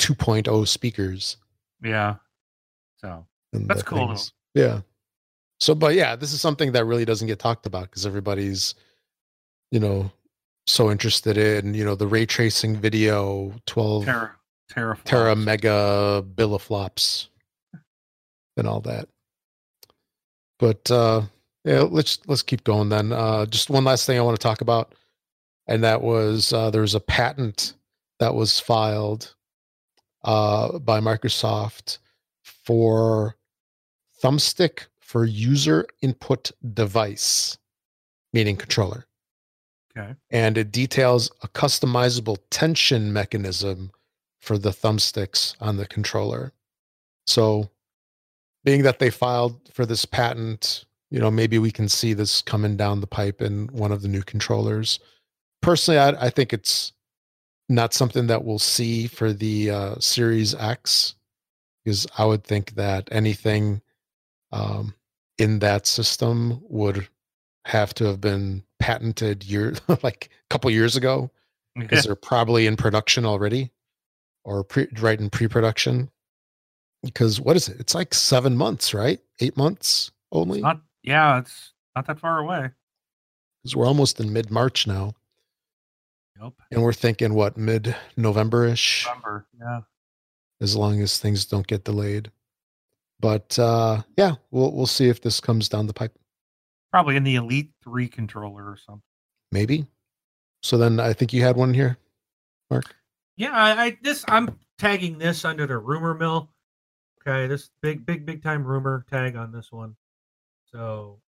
[0.00, 1.36] 2.0 speakers.
[1.82, 2.16] yeah.
[2.98, 4.16] So That's cool,
[4.54, 4.80] Yeah.
[5.58, 8.74] So, but yeah, this is something that really doesn't get talked about because everybody's,
[9.70, 10.10] you know,
[10.66, 14.30] so interested in, you know, the ray tracing video, 12 Terra
[14.68, 15.44] Terra tera flops.
[15.44, 17.28] mega billiflops
[18.56, 19.08] and all that.
[20.58, 21.22] But uh
[21.64, 23.12] yeah, let's let's keep going then.
[23.12, 24.94] Uh just one last thing I want to talk about.
[25.66, 27.74] And that was uh there was a patent
[28.18, 29.34] that was filed
[30.24, 31.98] uh by Microsoft
[32.42, 33.36] for
[34.22, 37.58] thumbstick for user input device,
[38.32, 39.06] meaning controller.
[39.96, 40.14] Okay.
[40.30, 43.90] And it details a customizable tension mechanism
[44.40, 46.52] for the thumbsticks on the controller.
[47.26, 47.70] So,
[48.64, 52.76] being that they filed for this patent, you know, maybe we can see this coming
[52.76, 54.98] down the pipe in one of the new controllers.
[55.60, 56.92] Personally, I, I think it's
[57.68, 61.14] not something that we'll see for the uh, Series X,
[61.84, 63.82] because I would think that anything
[64.52, 64.94] um,
[65.38, 67.08] in that system would
[67.64, 71.30] have to have been patented year like a couple years ago
[71.76, 73.70] because they're probably in production already
[74.44, 76.10] or pre, right in pre-production
[77.02, 81.38] because what is it it's like seven months right eight months only It's not yeah,
[81.38, 82.70] it's not that far away.
[83.62, 85.14] because we're almost in mid-march now
[86.40, 86.52] Yep.
[86.70, 89.46] and we're thinking what mid-november-ish November.
[89.58, 89.80] Yeah.
[90.60, 92.30] as long as things don't get delayed
[93.20, 96.12] but uh yeah we'll we'll see if this comes down the pipe
[96.90, 99.02] Probably in the Elite 3 controller or something.
[99.50, 99.86] maybe
[100.62, 101.96] so then i think you had one here
[102.70, 102.94] mark
[103.36, 106.48] Yeah, I, I this I'm tagging this under the rumor mill.
[107.24, 109.94] Okay, this big, big, big time rumor tag on this one.
[110.64, 111.20] So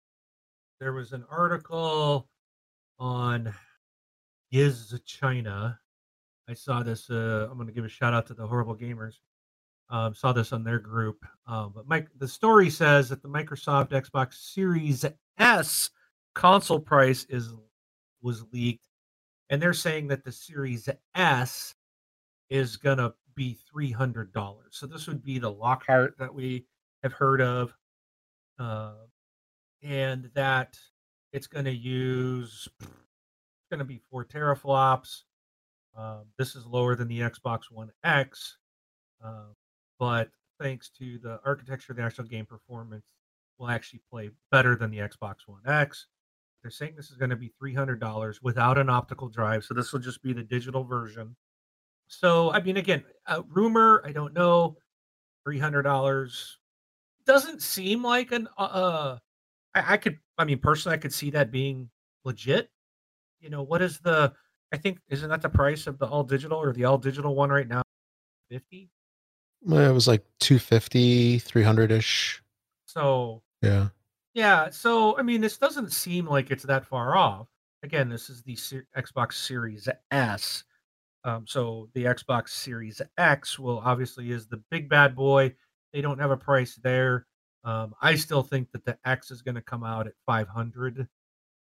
[0.81, 2.29] there was an article
[2.99, 3.55] on
[4.51, 5.79] Giz China.
[6.49, 7.09] I saw this.
[7.09, 9.21] Uh, I'm going to give a shout out to the Horrible Gamers.
[9.89, 11.25] Um, saw this on their group.
[11.47, 15.05] Um, but Mike, the story says that the Microsoft Xbox Series
[15.39, 15.91] S
[16.35, 17.55] console price is
[18.21, 18.89] was leaked,
[19.49, 21.77] and they're saying that the Series S
[22.51, 24.71] is gonna be three hundred dollars.
[24.73, 26.67] So this would be the Lockhart that we
[27.03, 27.75] have heard of,
[28.59, 28.95] uh,
[29.83, 30.77] and that
[31.33, 35.23] it's gonna use it's gonna be four teraflops.
[35.97, 38.57] Um, this is lower than the Xbox One X,
[39.25, 39.53] uh,
[39.99, 40.31] but
[40.61, 43.07] thanks to the architecture the actual game performance,
[43.59, 46.07] will actually play better than the Xbox One X.
[46.63, 49.75] They're saying this is going to be three hundred dollars without an optical drive, so
[49.75, 51.37] this will just be the digital version.
[52.21, 54.03] So, I mean, again, a rumor.
[54.05, 54.77] I don't know.
[55.45, 56.59] Three hundred dollars
[57.27, 58.49] doesn't seem like an.
[58.59, 59.19] Uh, uh,
[59.75, 60.19] I, I could.
[60.39, 61.91] I mean, personally, I could see that being
[62.25, 62.71] legit.
[63.41, 64.33] You know, what is the?
[64.73, 67.51] I think isn't that the price of the all digital or the all digital one
[67.51, 67.83] right now?
[68.51, 68.91] Fifty.
[69.65, 72.41] Well, it was like 250 300ish
[72.85, 73.89] So yeah
[74.35, 77.49] Yeah, so I mean, this doesn't seem like it's that far off.
[77.83, 78.57] Again, this is the
[78.97, 80.65] Xbox Series S.
[81.25, 85.55] Um, so the Xbox Series X will obviously is the big bad boy.
[85.93, 87.27] They don't have a price there.
[87.65, 91.09] Um, I still think that the X is going to come out at 500.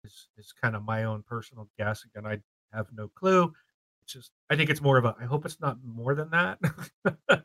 [0.05, 2.05] Is is kind of my own personal guess.
[2.05, 3.53] Again, I have no clue.
[4.03, 6.59] It's just I think it's more of a I hope it's not more than that.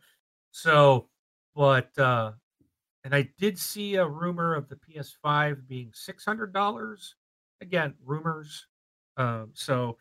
[0.52, 1.08] so,
[1.56, 2.32] but uh
[3.04, 7.14] and I did see a rumor of the PS5 being $600.
[7.62, 8.68] Again, rumors.
[9.18, 9.98] Um so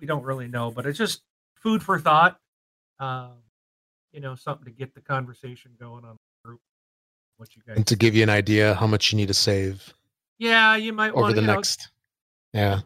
[0.00, 1.22] we don't really know, but it's just
[1.54, 2.38] food for thought.
[2.98, 3.32] Um
[4.12, 6.60] you know, something to get the conversation going on the group.
[7.36, 9.92] What you guys And to give you an idea how much you need to save
[10.38, 11.90] Yeah, you might over want the you know, next.
[12.54, 12.80] Yeah.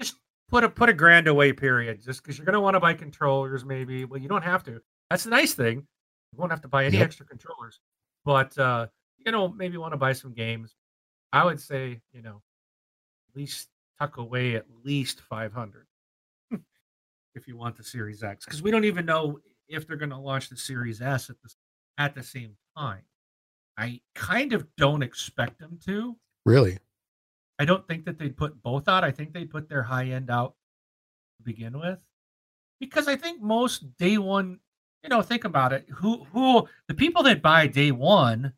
[0.00, 0.16] just
[0.50, 2.92] put a put a grand away period just because you're going to want to buy
[2.94, 5.78] controllers maybe well you don't have to that's the nice thing
[6.32, 7.04] you won't have to buy any Yep.
[7.06, 7.80] extra controllers
[8.26, 8.86] but uh
[9.24, 10.74] you know maybe want to buy some games
[11.32, 12.42] i would say you know
[13.30, 13.68] at least
[13.98, 15.86] tuck away at least 500
[17.38, 20.18] if you want the series x because we don't even know if they're going to
[20.18, 21.50] launch the series s at the
[21.96, 23.02] at the same time
[23.76, 26.16] i kind of don't expect them to
[26.48, 26.78] Really?
[27.58, 29.04] I don't think that they'd put both out.
[29.04, 30.54] I think they'd put their high end out
[31.36, 31.98] to begin with.
[32.80, 34.60] Because I think most day one,
[35.02, 35.86] you know, think about it.
[35.96, 38.54] Who who the people that buy day one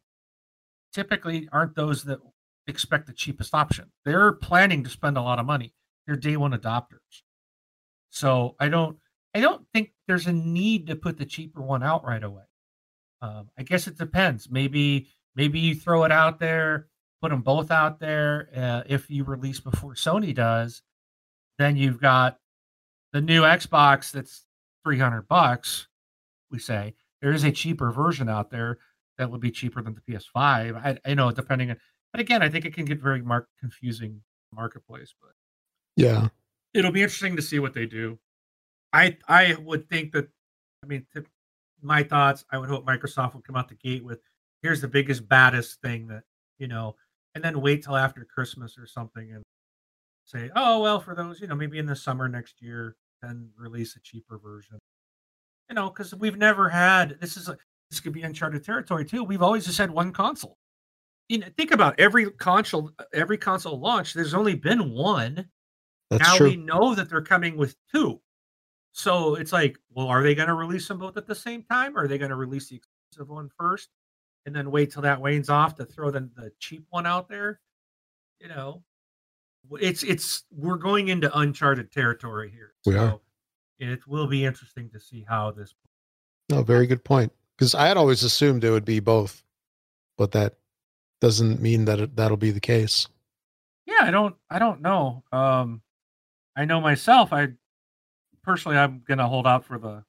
[0.93, 2.20] typically aren't those that
[2.68, 3.91] expect the cheapest option.
[4.05, 5.74] They're planning to spend a lot of money.
[6.07, 7.22] They're day one adopters.
[8.11, 8.98] So I don't
[9.34, 12.44] I don't think there's a need to put the cheaper one out right away.
[13.22, 14.50] Um, I guess it depends.
[14.50, 16.88] Maybe maybe you throw it out there
[17.20, 18.48] put them both out there.
[18.54, 20.82] Uh, if you release before Sony does,
[21.58, 22.38] then you've got
[23.12, 24.46] the new Xbox that's
[24.84, 25.88] 300 bucks.
[26.50, 28.78] We say there is a cheaper version out there
[29.18, 30.34] that would be cheaper than the PS5.
[30.36, 31.76] I, I know depending on,
[32.12, 35.32] but again, I think it can get very mark confusing marketplace, but
[35.96, 36.28] Yeah.
[36.74, 38.18] It'll be interesting to see what they do.
[38.92, 40.28] I I would think that
[40.82, 41.06] I mean
[41.82, 42.44] my thoughts.
[42.50, 44.20] I would hope Microsoft would come out the gate with
[44.62, 46.24] here's the biggest baddest thing that
[46.58, 46.96] you know,
[47.34, 49.42] and then wait till after Christmas or something and
[50.26, 53.96] say, oh well, for those you know maybe in the summer next year, then release
[53.96, 54.78] a cheaper version.
[55.68, 57.56] You know, because we've never had this is a,
[57.90, 59.24] this could be uncharted territory too.
[59.24, 60.56] We've always just had one console.
[61.28, 64.14] You know, think about every console every console launch.
[64.14, 65.48] There's only been one
[66.11, 66.48] That's now true.
[66.50, 68.20] we know that they're coming with two.
[68.92, 71.96] So it's like, well, are they going to release them both at the same time?
[71.96, 73.88] Or are they going to release the expensive one first
[74.44, 77.61] and then wait till that wanes off to throw the, the cheap one out there?
[78.40, 78.82] You know,
[79.80, 82.72] it's it's we're going into uncharted territory here.
[82.86, 83.20] We are.
[83.78, 85.74] It will be interesting to see how this.
[86.48, 87.32] No, very good point.
[87.56, 89.44] Because I had always assumed it would be both,
[90.16, 90.56] but that
[91.20, 93.06] doesn't mean that it, that'll be the case.
[93.86, 95.22] Yeah, I don't I don't know.
[95.32, 95.82] Um,
[96.61, 97.32] I know myself.
[97.32, 97.48] I
[98.42, 100.04] personally I'm going to hold out for the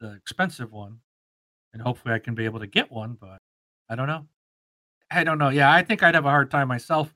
[0.00, 0.98] the expensive one,
[1.72, 3.16] and hopefully I can be able to get one.
[3.18, 3.38] But
[3.88, 4.26] I don't know.
[5.10, 5.48] I don't know.
[5.48, 7.14] Yeah, I think I'd have a hard time myself.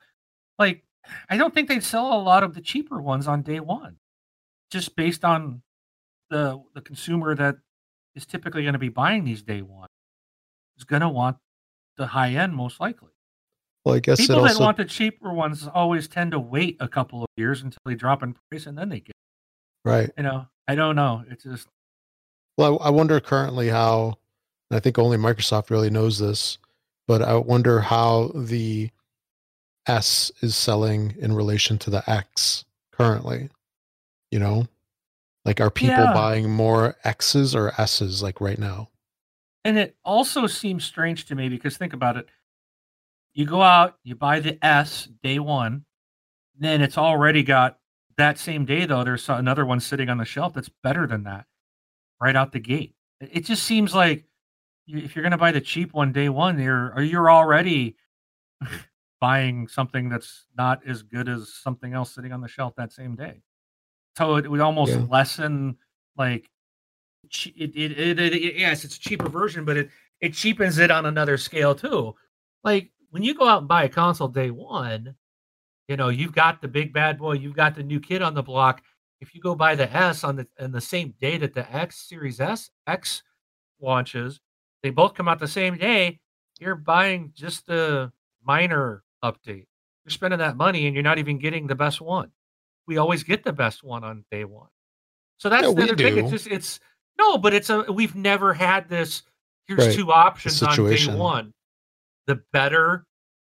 [0.58, 0.84] Like,
[1.28, 3.96] I don't think they'd sell a lot of the cheaper ones on day one,
[4.70, 5.60] just based on
[6.30, 7.56] the the consumer that
[8.14, 9.88] is typically going to be buying these day one
[10.78, 11.36] is going to want
[11.98, 13.15] the high end most likely.
[13.86, 16.76] Well, I guess People it that also want the cheaper ones always tend to wait
[16.80, 19.14] a couple of years until they drop in price and then they get.
[19.84, 20.10] right.
[20.16, 21.22] You know, I don't know.
[21.30, 21.68] It's just
[22.58, 24.18] Well, I I wonder currently how,
[24.70, 26.58] and I think only Microsoft really knows this,
[27.06, 28.90] but I wonder how the
[29.86, 33.50] S is selling in relation to the X currently.
[34.32, 34.66] You know,
[35.44, 36.12] like are people Yeah.
[36.12, 38.88] buying more X's or S's like right now?
[39.64, 42.28] And it also seems strange to me because think about it.
[43.36, 45.84] You go out, you buy the S day one,
[46.58, 47.78] then it's already got
[48.16, 49.04] that same day though.
[49.04, 51.44] There's another one sitting on the shelf that's better than that,
[52.18, 52.94] right out the gate.
[53.20, 54.24] It just seems like
[54.86, 57.96] if you're going to buy the cheap one day one, you're you're already
[59.20, 63.14] buying something that's not as good as something else sitting on the shelf that same
[63.16, 63.42] day.
[64.16, 65.06] So it would almost Yeah.
[65.10, 65.76] lessen
[66.16, 66.48] like
[67.24, 69.90] it, it, it, it, it- yes, it's a cheaper version, but it
[70.22, 72.14] it cheapens it on another scale too.
[72.64, 75.14] Like when you go out and buy a console day one,
[75.88, 78.42] you know you've got the big bad boy, you've got the new kid on the
[78.42, 78.82] block.
[79.22, 82.06] If you go buy the S on the on the same day that the X
[82.06, 83.22] Series S X
[83.80, 84.38] launches,
[84.82, 86.20] they both come out the same day.
[86.60, 88.12] You're buying just the
[88.44, 89.64] minor update.
[90.04, 92.30] You're spending that money and you're not even getting the best one.
[92.86, 94.68] We always get the best one on day one.
[95.38, 96.18] So that's Yeah, the other thing.
[96.18, 96.80] It's just it's
[97.18, 99.22] no, but it's a we've never had this.
[99.66, 99.96] Here's Right.
[99.96, 101.54] two options on day one.
[102.26, 103.06] The better,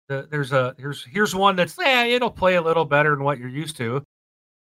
[0.07, 3.39] the there's a here's here's one that's yeah, it'll play a little better than what
[3.39, 4.03] you're used to.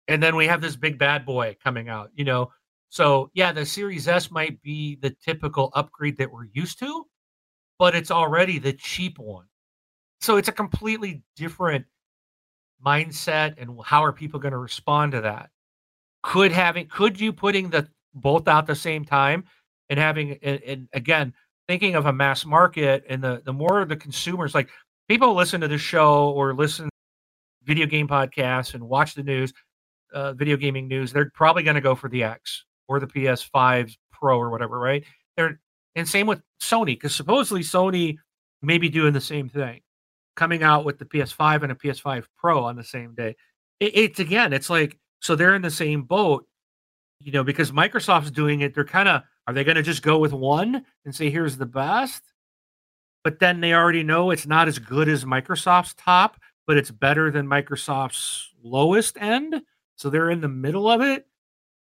[0.07, 2.51] And then we have this big bad boy coming out, you know.
[2.89, 7.05] So yeah, the Series S might be the typical upgrade that we're used to,
[7.79, 9.45] but it's already the cheap one.
[10.21, 11.85] So it's a completely different
[12.85, 15.49] mindset and how are people going to respond to that?
[16.21, 19.43] could having could you putting the both out the same time
[19.89, 21.33] and having and, and again
[21.69, 24.69] thinking of a mass market and the the more the consumers like
[25.07, 26.89] people listen to this show or listen
[27.63, 29.53] video game podcasts and watch the news
[30.11, 33.95] uh, video gaming news they're probably going to go for the x or the ps5
[34.11, 35.03] pro or whatever right?
[35.37, 35.59] They're
[35.95, 38.15] and same with sony because supposedly sony
[38.63, 39.81] may be doing the same thing
[40.35, 43.35] coming out with the ps5 and a ps5 pro on the same day.
[43.79, 46.47] It, it's again it's like so they're in the same boat
[47.21, 50.19] you know because microsoft's doing it they're kind of are they going to just go
[50.19, 52.21] with one and say here's the best?
[53.23, 57.31] But then they already know it's not as good as Microsoft's top, but it's better
[57.31, 59.59] than Microsoft's lowest end.
[59.95, 61.25] So they're in the middle of it.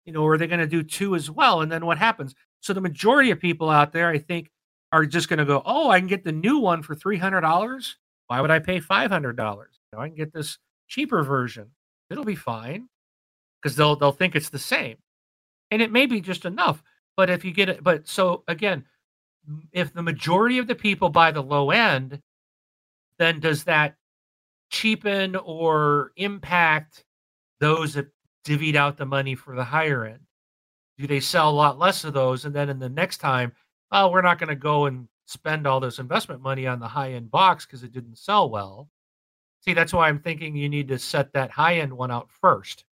[0.05, 1.61] You know, are they going to do two as well?
[1.61, 2.35] And then what happens?
[2.59, 4.51] So the majority of people out there, I think,
[4.91, 7.41] are just going to go, "Oh, I can get the new one for three hundred
[7.41, 7.95] dollars.
[8.27, 9.79] Why would I pay five hundred dollars?
[9.97, 10.57] I can get this
[10.89, 11.71] cheaper version.
[12.09, 12.89] It'll be fine."
[13.61, 14.97] Because they'll they'll think it's the same,
[15.73, 16.83] and it may be just enough.
[17.17, 18.85] But if you get it, but so again,
[19.71, 22.21] if the majority of the people buy the low end,
[23.17, 23.95] then does that
[24.69, 27.05] cheapen or impact
[27.59, 28.07] those that
[28.45, 30.19] divvied out the money for the higher end?
[30.99, 32.45] Do they sell a lot less of those?
[32.45, 33.51] And then in the next time,
[33.91, 37.13] oh, we're not going to go and spend all this investment money on the high
[37.13, 38.89] end box because it didn't sell well.
[39.61, 42.85] See, that's why I'm thinking you need to set that high end one out first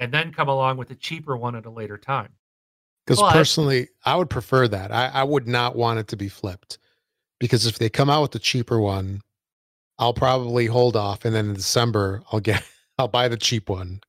[0.00, 2.32] and then come along with a cheaper one at a later time.
[3.06, 4.90] Because personally, I would prefer that.
[4.90, 6.78] I, I would not want it to be flipped.
[7.38, 9.20] Because if they come out with the cheaper one,
[9.98, 12.64] I'll probably hold off, and then in December I'll get
[12.98, 14.00] I'll buy the cheap one,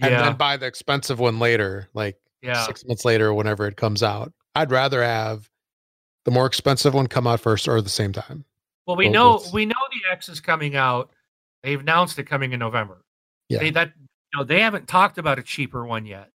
[0.00, 0.22] and Yeah.
[0.22, 2.64] then buy the expensive one later, like Yeah.
[2.66, 4.32] six months later, or whenever it comes out.
[4.54, 5.48] I'd rather have
[6.24, 8.44] the more expensive one come out first or at the same time.
[8.86, 11.10] Well, we know we know the X is coming out.
[11.62, 13.04] They've announced it coming in November.
[13.48, 13.60] Yeah.
[13.60, 13.92] They that
[14.34, 16.30] know they haven't talked about a cheaper one yet.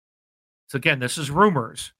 [0.68, 1.92] So again, this is rumors,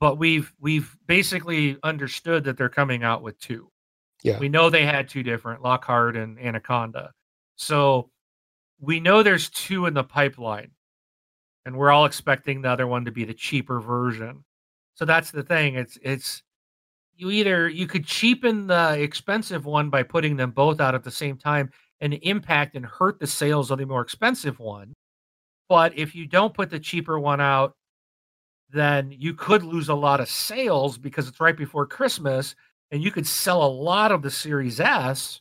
[0.00, 3.70] but we've we've basically understood that they're coming out with two.
[4.22, 4.38] Yeah.
[4.38, 7.12] We know they had two different Lockhart and Anaconda.
[7.56, 8.10] So
[8.80, 10.70] we know there's two in the pipeline.
[11.66, 14.44] And we're all expecting the other one to be the cheaper version.
[14.96, 15.76] So that's the thing.
[15.76, 16.42] It's it's
[17.16, 21.10] you either you could cheapen the expensive one by putting them both out at the
[21.10, 24.92] same time and impact and hurt the sales of the more expensive one.
[25.68, 27.74] But if you don't put the cheaper one out,
[28.70, 32.54] then you could lose a lot of sales because it's right before Christmas
[32.90, 35.40] and you could sell a lot of the Series S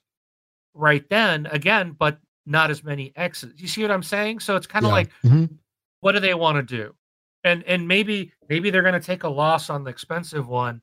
[0.74, 3.53] right then again, but not as many X's.
[3.59, 4.39] You see what I'm saying?
[4.39, 4.95] So it's kind of Yeah.
[4.95, 5.57] like Mhm.
[6.01, 6.95] what do they want to do?
[7.43, 10.82] And and maybe maybe they're going to take a loss on the expensive one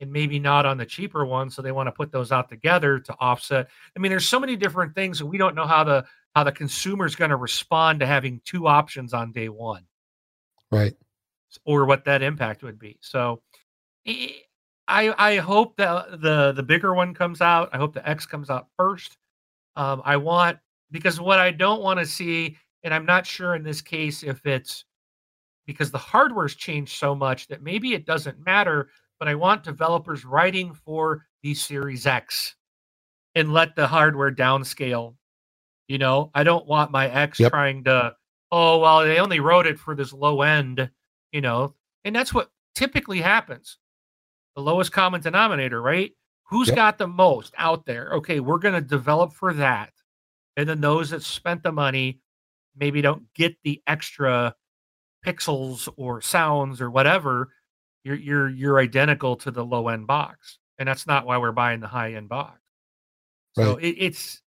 [0.00, 2.98] and maybe not on the cheaper one so they want to put those out together
[3.00, 3.68] to offset.
[3.96, 6.04] I mean there's so many different things and we don't know how the
[6.34, 9.84] how the consumer is going to respond to having two options on day 1
[10.70, 10.94] Right.
[11.64, 12.98] or what that impact would be.
[13.00, 13.42] So
[14.06, 14.42] I
[14.88, 17.68] I I hope that the the bigger one comes out.
[17.72, 19.16] I hope the X comes out first.
[19.76, 20.58] Um, I want
[20.90, 24.44] because what I don't want to see, and I'm not sure in this case if
[24.46, 24.84] it's
[25.66, 28.88] because the hardware's changed so much that maybe it doesn't matter.
[29.18, 32.56] But I want developers writing for the Series X
[33.36, 35.14] and let the hardware downscale.
[35.88, 37.50] You know, I don't want my ex Yep.
[37.52, 38.14] trying to.
[38.50, 40.90] Oh well, they only wrote it for this low end.
[41.32, 41.74] You know,
[42.04, 43.78] and that's what typically happens.
[44.56, 46.12] The lowest common denominator, right?
[46.44, 46.76] Who's Yep.
[46.76, 48.10] got the most out there?
[48.14, 49.92] Okay, we're going to develop for that.
[50.58, 52.20] And then those that spent the money
[52.76, 54.54] maybe don't get the extra
[55.24, 57.52] pixels or sounds or whatever.
[58.04, 60.58] You're you're you're identical to the low end box.
[60.78, 62.60] And that's not why we're buying the high end box.
[63.54, 63.84] So Right.
[63.84, 64.42] it, it's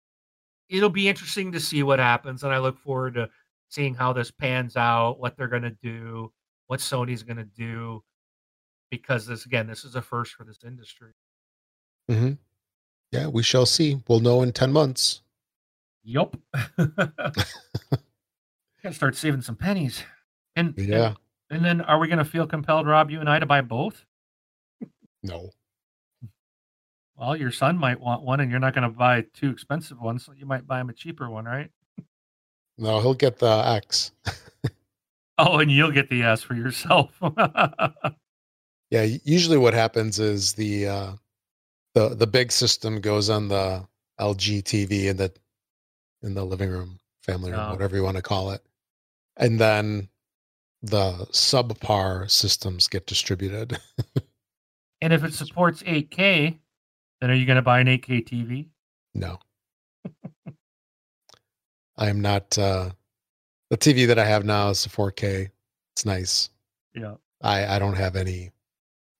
[0.69, 3.29] it'll be interesting to see what happens and I look forward to
[3.69, 6.31] seeing how this pans out, what they're going to do,
[6.67, 8.03] what Sony's going to do
[8.91, 11.11] because this again, this is a first for this industry.
[12.09, 12.33] hmm
[13.11, 14.01] Yeah, we shall see.
[14.07, 15.21] We'll know in 10 months.
[16.03, 16.37] Yup.
[16.77, 17.45] Gotta
[18.93, 20.03] start saving some pennies.
[20.55, 21.13] And and- Yeah.
[21.49, 24.05] and, then are we gonna feel compelled, Rob, you and I, to buy both?
[25.23, 25.49] No.
[27.17, 30.33] Well, your son might want one, and you're not gonna buy two expensive ones, so
[30.33, 31.69] you might buy him a cheaper one, right?
[32.77, 34.11] No, he'll get the X.
[35.37, 37.11] Oh, and you'll get the S for yourself.
[38.91, 41.11] Yeah, usually what happens is the uh
[41.95, 43.85] the the big system goes on the
[44.21, 45.33] LG TV in the
[46.21, 47.71] in the living room, family room, Oh.
[47.71, 48.61] whatever you want to call it.
[49.37, 50.07] And then
[50.83, 53.77] the subpar systems get distributed.
[55.01, 56.59] and if it supports 8K,
[57.21, 58.67] then are you gonna buy an 8K TV?
[59.13, 59.39] no.
[61.97, 62.91] I am not uh
[63.69, 65.49] The TV that I have now is a 4K.
[65.95, 66.49] It's nice.
[66.93, 67.15] Yeah.
[67.41, 68.51] I I don't have any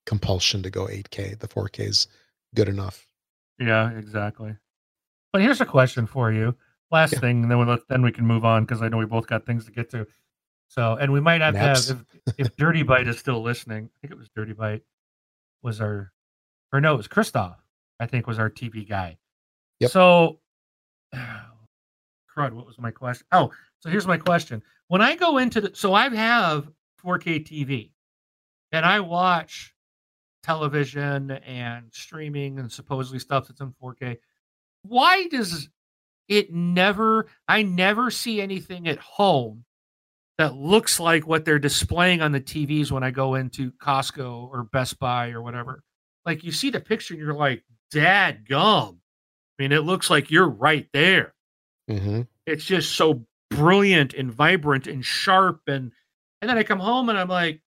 [0.04, 1.38] compulsion to go 8K.
[1.38, 2.06] The 4K is
[2.54, 3.06] good enough.
[3.58, 4.54] Yeah, exactly.
[5.32, 6.54] But here's a question for you.
[6.90, 7.18] Last Yeah.
[7.20, 9.26] thing, and then we let then we can move on because I know we both
[9.26, 10.06] got things to get to.
[10.68, 11.86] So, and we might have Naps.
[11.86, 13.88] to have if, if Dirty Bite is still listening.
[13.96, 14.82] I think it was Dirty Bite
[15.62, 16.12] was our,
[16.72, 17.56] or no, it was Christoph.
[18.00, 19.16] I think was our TV guy.
[19.80, 19.90] Yep.
[19.90, 20.40] So,
[21.14, 22.52] crud.
[22.52, 23.26] What was my question?
[23.32, 24.62] Oh, so here's my question.
[24.88, 26.68] When I go into the, so I have
[27.04, 27.90] 4K TV,
[28.72, 29.74] and I watch
[30.42, 34.18] television and streaming and supposedly stuff that's in 4K.
[34.82, 35.68] Why does
[36.28, 39.64] it never, I never see anything at home
[40.38, 44.64] that looks like what they're displaying on the TVs when I go into Costco or
[44.64, 45.82] Best Buy or whatever?
[46.24, 49.00] Like you see the picture and you're like, Dad gum.
[49.58, 51.34] I mean, it looks like you're right there.
[51.88, 55.60] hmm It's just so brilliant and vibrant and sharp.
[55.66, 55.92] And,
[56.42, 57.62] and then I come home and I'm like,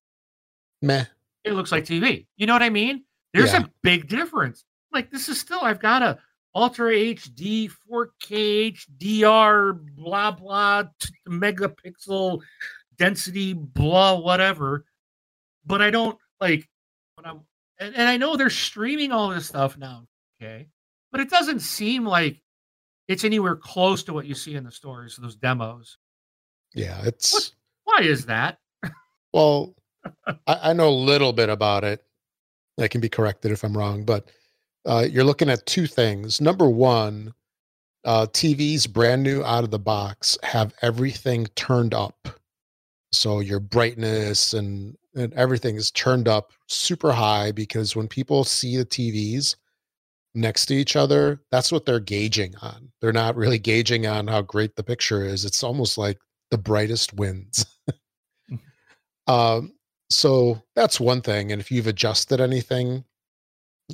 [0.82, 1.04] Meh.
[1.44, 2.26] it looks like TV.
[2.36, 3.04] You know what I mean?
[3.34, 3.64] There's Yeah.
[3.64, 4.64] a big difference.
[4.92, 6.18] Like this is still I've got a
[6.54, 12.40] Ultra HD, 4K HDR, blah blah, t- megapixel
[12.98, 14.84] density, blah whatever.
[15.64, 16.68] But I don't like
[17.14, 17.40] when I'm
[17.80, 20.06] and, and I know they're streaming all this stuff now.
[20.40, 20.68] Okay,
[21.10, 22.40] but it doesn't seem like
[23.08, 25.16] it's anywhere close to what you see in the stores.
[25.16, 25.98] Those demos.
[26.74, 27.52] Yeah, it's
[27.84, 28.58] Why is that?
[29.32, 29.74] well,
[30.46, 32.04] I, I know a little bit about it.
[32.78, 34.30] I can be corrected if I'm wrong, but
[34.86, 36.40] uh, you're looking at two things.
[36.40, 37.34] Number one,
[38.04, 42.28] uh, TVs brand new out of the box have everything turned up.
[43.12, 48.76] So your brightness and, and everything is turned up super high because when people see
[48.76, 49.56] the TVs
[50.34, 52.90] next to each other, that's what they're gauging on.
[53.00, 55.44] They're not really gauging on how great the picture is.
[55.44, 56.18] It's almost like
[56.50, 57.64] the brightest wins.
[59.26, 59.72] um,
[60.10, 61.52] so that's one thing.
[61.52, 63.04] And if you've adjusted anything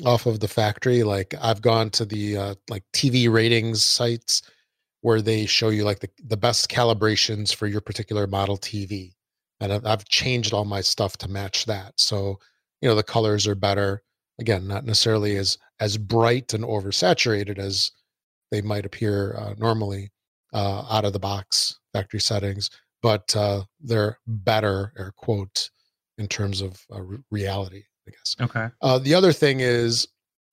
[0.05, 4.43] off of the factory, like I've gone to the uh, like TV ratings sites
[5.03, 9.12] where they show you like the, the best calibrations for your particular model TV.
[9.61, 11.94] And I've, I've changed all my stuff to match that.
[11.96, 12.38] So,
[12.80, 14.02] you know, the colors are better.
[14.38, 17.90] Again, not necessarily as as bright and oversaturated as
[18.50, 20.11] they might appear uh, normally
[20.52, 22.70] uh, out of the box factory settings,
[23.02, 25.70] but uh, they're better, air quote,
[26.18, 28.36] in terms of uh, re- reality, I guess.
[28.40, 28.68] Okay.
[28.82, 30.07] Uh, the other thing is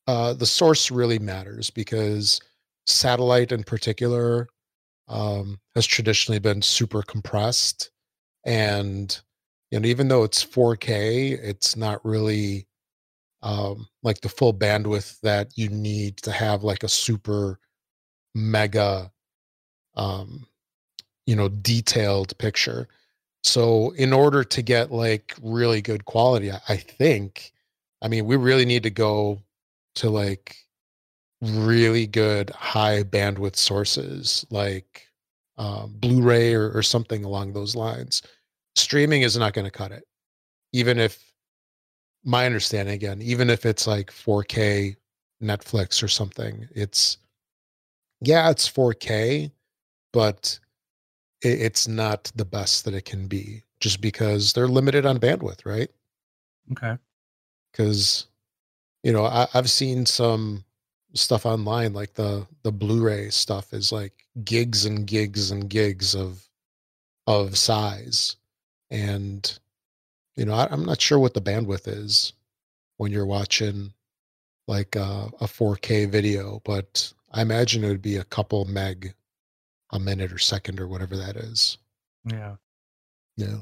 [0.08, 2.40] uh, the source really matters because
[2.86, 4.48] satellite in particular
[5.08, 7.92] um, has traditionally been super compressed.
[8.46, 9.20] And
[9.72, 12.68] even though it's 4K, it's not really
[13.42, 17.60] um, like the full bandwidth that you need to have like a super
[18.36, 19.12] mega
[19.96, 20.46] um,
[21.26, 22.88] you know detailed picture.
[23.44, 27.52] So in order to get like really good quality I, I think
[28.02, 29.42] i mean we really need to go
[29.96, 30.58] to like
[31.42, 35.08] really good high bandwidth sources like
[35.58, 38.22] um, blu-ray or, or something along those lines
[38.76, 40.04] streaming is not going to cut it
[40.72, 41.32] even if
[42.24, 44.96] my understanding again even if it's like 4k
[45.42, 47.18] netflix or something it's
[48.22, 49.52] yeah it's 4k
[50.12, 50.58] but
[51.44, 55.66] it, it's not the best that it can be just because they're limited on bandwidth
[55.66, 55.90] right
[56.72, 56.98] Okay.
[57.72, 58.28] because
[59.04, 60.64] you know I, i've seen some
[61.14, 66.48] stuff online like the the blu-ray stuff is like gigs and gigs and gigs of
[67.28, 68.36] of size
[68.90, 69.60] and
[70.36, 72.34] you know I, i'm not sure what the bandwidth is
[72.98, 73.94] when you're watching
[74.68, 79.14] like uh, a 4k video but i imagine it would be a couple meg
[79.92, 81.78] a minute or second or whatever that is
[82.26, 82.56] Yeah.
[83.38, 83.58] yeah.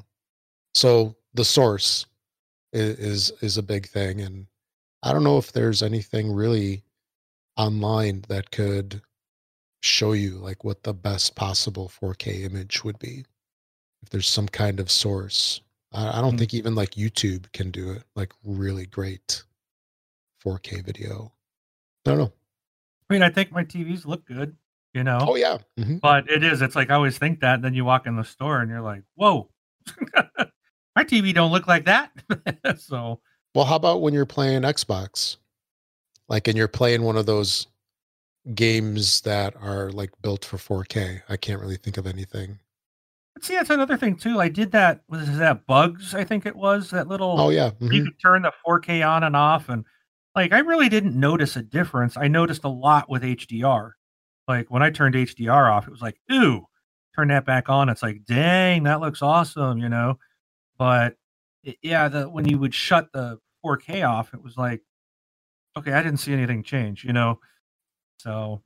[0.73, 2.06] So the source
[2.72, 4.45] is, is is a big thing, and
[5.03, 6.84] I don't know if there's anything really
[7.57, 9.02] online that could
[9.82, 13.26] show you like what the best possible 4K image would be.
[14.03, 15.61] If there's some kind of source,
[15.94, 16.38] I, I don't Hmm.
[16.38, 19.44] think even like YouTube can do it like really great
[20.44, 21.32] 4K video.
[22.06, 22.34] I don't know.
[23.10, 24.56] I mean, I think my TVs look good,
[24.94, 25.19] you know.
[25.22, 25.99] Oh yeah, Mhm.
[26.02, 26.61] But it is.
[26.61, 27.61] It's like I always think that.
[27.61, 29.49] Then you walk in the store and you're like, "Whoa,
[30.95, 32.11] my TV don't look like that."
[32.78, 33.19] so
[33.53, 35.38] Well, how about when you're playing Xbox?
[36.32, 37.68] Like, and you're playing one of those
[38.56, 41.22] games that are like built for 4K.
[41.30, 42.58] I can't really think of anything.
[43.36, 44.40] but see, that's another thing too.
[44.40, 45.02] I did that.
[45.10, 46.16] Was that Bugs?
[46.16, 47.36] I think it was that oh, little.
[47.40, 48.08] Oh yeah, where You mm-hmm.
[48.08, 49.86] could turn the 4K on and off, and
[50.36, 52.18] like I really didn't notice a difference.
[52.18, 53.91] I noticed a lot with HDR.
[54.48, 56.66] Like when I turned HDR off, it was like, "Ooh,
[57.16, 60.18] turn that back on, it's like, dang, that looks awesome, you know.
[60.78, 61.16] But
[61.64, 64.82] it, yeah, the when you would shut the 4K off, it was like,
[65.77, 67.39] okay, I didn't see anything change, you know.
[68.18, 68.61] So,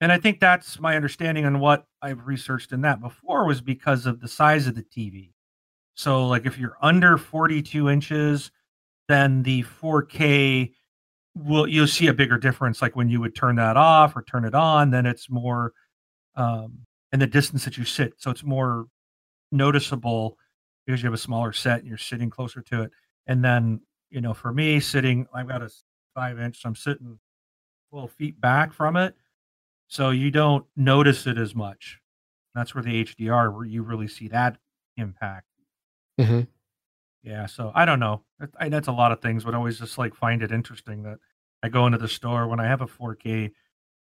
[0.00, 4.06] and I think that's my understanding on what I've researched in that before was because
[4.06, 5.30] of the size of the TV.
[5.94, 8.50] So, like if you're under 42 inches,
[9.08, 10.72] then the 4K
[11.36, 12.82] will you'll see a bigger difference.
[12.82, 15.72] Like when you would turn that off or turn it on, then it's more
[16.36, 16.78] um,
[17.12, 18.86] in the distance that you sit, so it's more
[19.52, 20.36] noticeable
[20.84, 22.90] because you have a smaller set and you're sitting closer to it.
[23.26, 25.70] And then you know, for me, sitting, I've got a
[26.14, 27.18] five inch, so I'm sitting
[27.90, 29.16] 12 feet back from it,
[29.88, 32.00] so you don't notice it as much.
[32.54, 34.58] That's where the HDR, where you really see that
[34.96, 35.46] impact.
[36.18, 36.46] hmm
[37.22, 38.22] Yeah, so I don't know.
[38.58, 41.18] I, that's a lot of things, but I always just like find it interesting that
[41.62, 43.50] I go into the store when I have a 4K,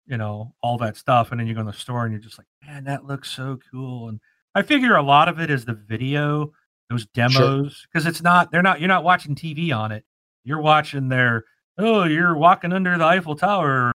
[0.06, 2.38] you know, all that stuff, and then you go in the store and you're just
[2.38, 4.08] like, man, that looks so cool.
[4.08, 4.20] And
[4.54, 6.52] I figure a lot of it is the video,
[6.90, 10.04] those demos, because it's not they're not you're not watching TV on it.
[10.44, 11.44] You're watching their
[11.78, 13.92] oh, you're walking under the Eiffel Tower.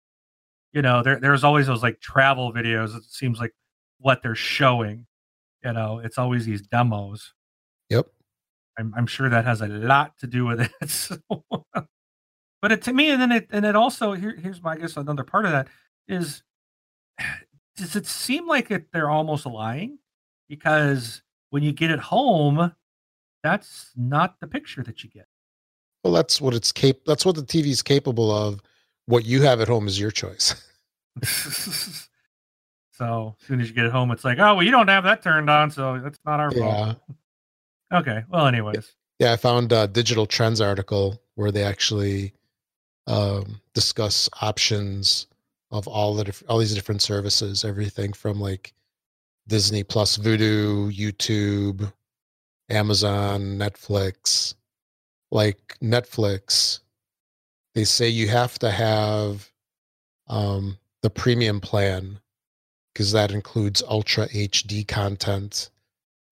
[0.72, 2.96] You know, there there's always those like travel videos.
[2.96, 3.54] It seems like
[3.98, 5.06] what they're showing.
[5.64, 7.32] You know, it's always these demos.
[7.90, 8.06] Yep.
[8.78, 10.70] I'm, I'm sure that has a lot to do with it.
[10.88, 11.16] So,
[12.62, 14.96] but it, to me, and then it and it also here, here's my I guess
[14.96, 15.68] another part of that
[16.08, 16.42] is
[17.76, 19.98] does it seem like it, they're almost lying
[20.48, 22.72] because when you get it home,
[23.42, 25.26] that's not the picture that you get.
[26.06, 26.98] Well, that's what it's cap.
[27.04, 28.62] That's what the TV is capable of.
[29.06, 30.54] What you have at home is your choice.
[32.92, 35.20] so as soon as you get home, it's like, oh well, you don't have that
[35.20, 36.98] turned on, so that's not our fault.
[37.92, 38.22] Okay.
[38.30, 38.92] Well, anyways.
[39.18, 42.34] Yeah, I found a digital trends article where they actually
[43.08, 45.26] um, discuss options
[45.72, 48.72] of all the diff- all these different services, everything from like
[49.48, 51.92] Disney Plus, Vudu, YouTube,
[52.70, 54.54] Amazon, Netflix.
[55.30, 56.80] Like Netflix,
[57.74, 59.50] they say you have to have
[60.28, 62.20] um, the premium plan
[62.92, 65.70] because that includes ultra HD content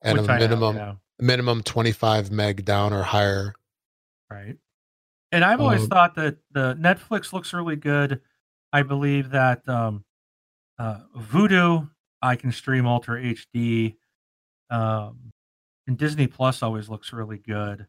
[0.02, 0.94] and which a I have, minimum yeah.
[1.18, 3.54] minimum 25 meg down or higher.
[4.30, 4.56] Right.
[5.32, 8.20] And I've always Um, thought that the Netflix looks really good.
[8.72, 10.04] I believe that um,
[10.78, 11.90] uh, Vudu
[12.22, 13.96] I can stream Ultra HD,
[14.70, 15.32] um,
[15.86, 17.86] and Disney Plus always looks really good.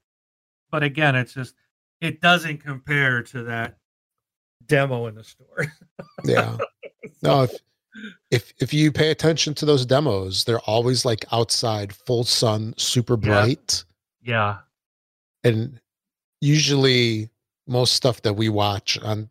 [0.72, 1.56] But again, it's just
[2.02, 3.78] it doesn't compare to that
[4.66, 5.66] demo in the store.
[6.26, 6.58] Yeah.
[7.22, 7.52] No, if
[8.32, 13.14] if if you pay attention to those demos, they're always like outside, full sun, super
[13.14, 13.20] Yeah.
[13.30, 13.84] bright,
[14.22, 14.58] yeah,
[15.44, 15.80] and
[16.42, 17.30] usually
[17.68, 19.30] most stuff that we watch on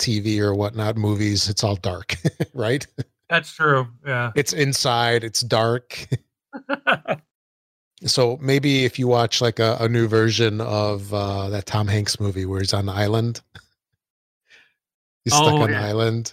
[0.00, 2.16] TV or whatnot, movies, it's all dark,
[2.54, 2.86] right?
[3.28, 3.86] that's true.
[4.06, 4.32] Yeah.
[4.34, 6.08] It's inside, it's dark.
[8.06, 12.20] So maybe if you watch like a, a new version of uh, that Tom Hanks
[12.20, 13.40] movie where he's on the island,
[15.24, 15.80] he's stuck Oh, on yeah.
[15.80, 16.32] the island.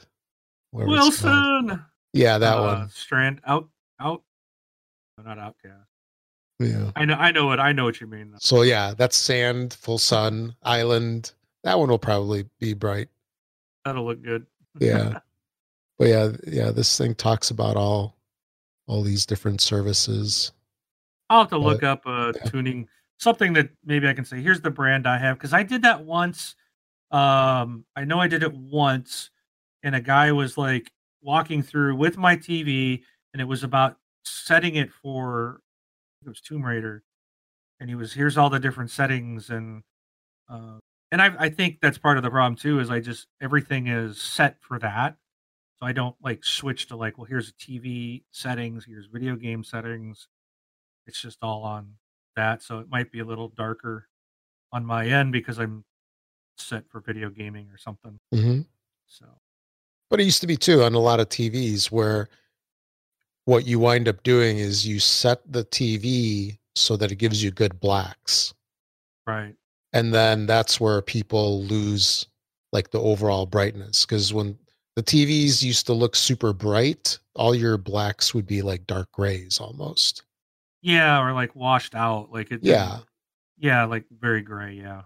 [0.73, 1.83] Wilson.
[2.13, 2.89] Yeah, that uh, one.
[2.89, 3.69] Strand out
[3.99, 4.21] out.
[5.17, 5.87] no, Not outcast.
[6.59, 6.91] Yeah.
[6.95, 7.15] I know.
[7.15, 7.59] I know what.
[7.59, 8.31] I know what you mean.
[8.31, 8.37] Though.
[8.39, 11.33] So yeah, that's sand, full sun, island.
[11.63, 13.09] That one will probably be bright.
[13.85, 14.45] That'll look good.
[14.79, 15.19] Yeah.
[15.97, 18.15] but yeah, yeah, this thing talks about all
[18.87, 20.51] all these different services.
[21.31, 24.69] I'll have to look up a tuning something that maybe I can say here's the
[24.69, 26.55] brand I have because I did that once.
[27.09, 29.29] Um, I know I did it once,
[29.81, 30.91] and a guy was like
[31.21, 33.95] walking through with my TV, and it was about
[34.25, 35.61] setting it for
[36.25, 37.01] it was Tomb Raider,
[37.79, 39.83] and he was here's all the different settings and
[40.49, 40.79] uh,
[41.13, 44.19] and I I think that's part of the problem too is I just everything is
[44.21, 45.15] set for that.
[45.79, 49.63] So I don't like switch to like, well, here's a TV settings, here's video game
[49.63, 50.27] settings.
[51.07, 51.93] It's just all on
[52.35, 52.61] that.
[52.63, 54.07] So it might be a little darker
[54.71, 55.83] on my end because I'm
[56.57, 58.19] set for video gaming or something.
[58.33, 58.65] Mhm.
[59.07, 59.25] So
[60.09, 62.29] But it used to be too on a lot of TVs where
[63.45, 67.51] what you wind up doing is you set the TV so that it gives you
[67.51, 68.53] good blacks.
[69.27, 69.55] right.
[69.93, 72.27] And then that's where people lose
[72.71, 74.05] like the overall brightness.
[74.05, 74.57] Because when
[74.95, 79.59] the TVs used to look super bright, all your blacks would be like dark grays
[79.59, 80.23] almost.
[80.81, 82.31] Yeah, or like washed out.
[82.31, 82.99] Like it Yeah.
[83.57, 85.03] Yeah, like very gray, yeah.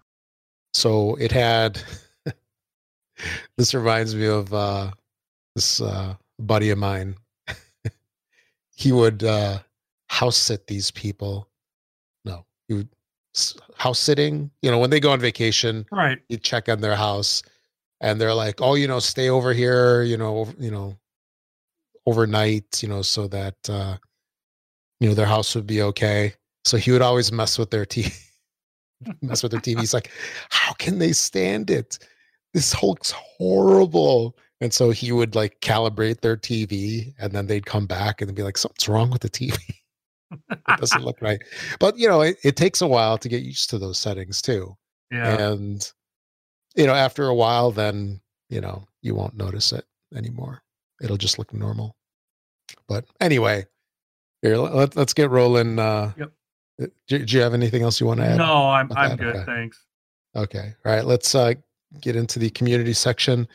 [0.73, 1.81] So it had
[3.57, 4.91] this reminds me of uh
[5.55, 7.15] this uh buddy of mine.
[8.75, 9.59] he would uh
[10.09, 11.49] house sit these people.
[12.23, 12.89] No, he would
[13.75, 16.19] house sitting, you know, when they go on vacation, Right.
[16.29, 17.43] you check on their house
[17.99, 20.97] and they're like, "Oh, you know, stay over here, you know, you know,
[22.05, 23.97] overnight, you know, so that uh,
[24.99, 26.33] you know their house would be okay.
[26.63, 28.13] So he would always mess with their TV,
[29.21, 29.79] mess with their TV.
[29.79, 30.11] He's like,
[30.49, 31.99] how can they stand it?
[32.53, 34.37] This Hulk's horrible.
[34.61, 38.41] And so he would like calibrate their TV, and then they'd come back and be
[38.41, 39.59] like, something's wrong with the TV.
[40.49, 41.41] it doesn't look right.
[41.79, 44.75] But you know, it, it takes a while to get used to those settings too.
[45.11, 45.51] Yeah.
[45.51, 45.91] And
[46.75, 49.85] you know, after a while, then you know you won't notice it
[50.15, 50.63] anymore.
[51.01, 51.97] It'll just look normal.
[52.87, 53.65] But anyway,
[54.45, 55.79] here let, us get rolling.
[55.79, 56.31] Uh, yep.
[57.07, 58.37] Do, do, you have anything else you want to add?
[58.37, 59.35] No, I'm I'm good.
[59.35, 59.45] Okay.
[59.45, 59.83] Thanks.
[60.35, 60.73] Okay.
[60.85, 61.05] All right.
[61.05, 61.53] Let's uh,
[62.01, 63.47] get into the community section.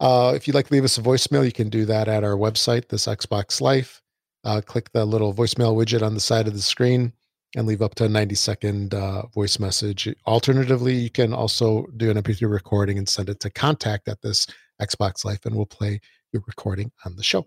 [0.00, 2.36] Uh, if you'd like to leave us a voicemail, you can do that at our
[2.36, 4.02] website, this Xbox Life.
[4.44, 7.12] Uh, click the little voicemail widget on the side of the screen
[7.56, 10.08] and leave up to a 90 second uh, voice message.
[10.26, 14.46] Alternatively, you can also do an MP3 recording and send it to contact at this
[14.80, 16.00] Xbox Life, and we'll play
[16.32, 17.46] your recording on the show.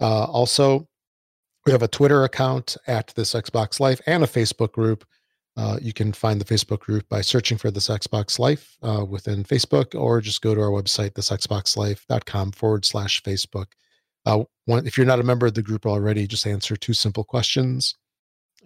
[0.00, 0.86] Uh, also,
[1.64, 5.04] we have a Twitter account at this Xbox Life and a Facebook group.
[5.56, 9.44] Uh, you can find the Facebook group by searching for this Xbox Life uh, within
[9.44, 13.66] Facebook, or just go to our website, thisxboxlife.com forward slash Facebook.
[14.24, 17.24] Uh, one, if you're not a member of the group already, just answer two simple
[17.24, 17.96] questions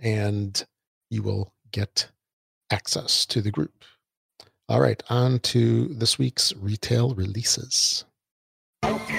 [0.02, 0.64] and
[1.10, 2.08] you will get
[2.70, 3.84] access to the group.
[4.68, 8.04] All right, on to this week's retail releases.
[8.84, 9.15] Okay,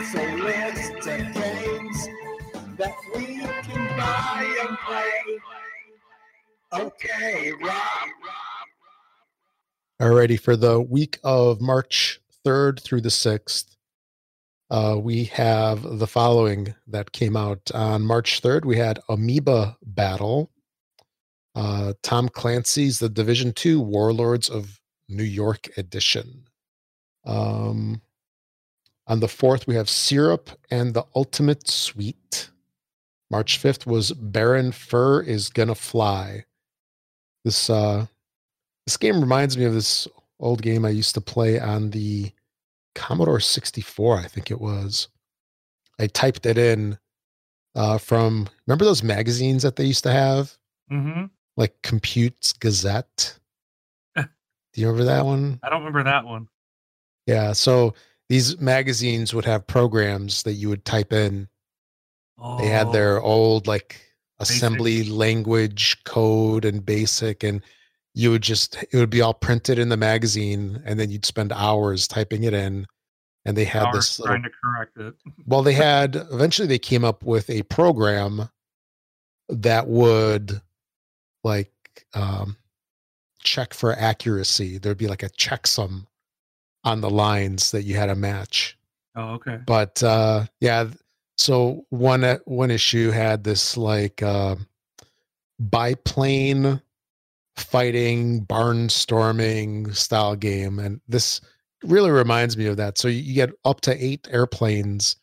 [0.00, 2.08] Us a list games
[2.78, 5.12] that we can buy and play.
[6.72, 8.08] Okay, Rob.
[10.00, 13.76] Alrighty, for the week of March 3rd through the 6th,
[14.70, 18.64] uh, we have the following that came out on March 3rd.
[18.64, 20.50] We had Amoeba Battle,
[21.54, 26.44] uh, Tom Clancy's The Division 2 Warlords of New York Edition.
[27.26, 28.00] Um,
[29.10, 32.50] on the 4th, we have Syrup and the Ultimate Sweet.
[33.28, 36.44] March 5th was Baron Fur is Gonna Fly.
[37.44, 38.06] This uh,
[38.86, 40.06] this game reminds me of this
[40.38, 42.30] old game I used to play on the
[42.94, 45.08] Commodore 64, I think it was.
[45.98, 46.96] I typed it in
[47.74, 50.56] uh, from, remember those magazines that they used to have?
[50.90, 51.26] Mm-hmm.
[51.56, 53.38] Like Compute!'s Gazette.
[54.16, 54.28] Do
[54.74, 55.58] you remember that one?
[55.64, 56.48] I don't remember that one.
[57.26, 57.52] Yeah.
[57.52, 57.94] So
[58.30, 61.48] these magazines would have programs that you would type in.
[62.38, 63.26] Oh, they had their oh.
[63.26, 64.00] old, like,
[64.38, 65.12] assembly basic.
[65.12, 67.42] language code and basic.
[67.42, 67.60] And
[68.14, 71.52] you would just it would be all printed in the magazine and then you'd spend
[71.52, 72.86] hours typing it in
[73.44, 75.14] and they had hours this trying little, to correct it
[75.46, 78.48] well they had eventually they came up with a program
[79.48, 80.60] that would
[81.44, 81.72] like
[82.14, 82.56] um,
[83.42, 86.06] check for accuracy there'd be like a checksum
[86.84, 88.78] on the lines that you had a match
[89.16, 90.86] oh okay but uh yeah
[91.36, 94.56] so one uh, one issue had this like uh
[95.58, 96.80] biplane
[97.60, 100.78] fighting, barnstorming style game.
[100.78, 101.40] And this
[101.82, 102.98] really reminds me of that.
[102.98, 105.16] So you get up to eight airplanes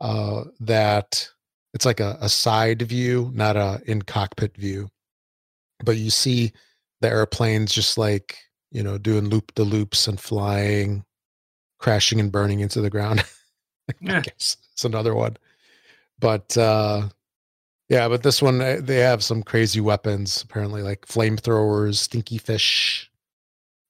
[0.00, 1.28] uh, that
[1.74, 4.88] it's like a, a side view, not a in cockpit view.
[5.84, 6.52] But you see
[7.00, 8.36] the airplanes just like,
[8.70, 11.04] you know, doing loop the loops and flying,
[11.78, 13.24] crashing and burning into the ground.
[14.00, 14.18] yeah.
[14.18, 15.36] I guess it's another one.
[16.18, 17.08] But uh
[17.88, 23.10] yeah, but this one eh, they have some crazy weapons apparently, like flamethrowers, stinky fish,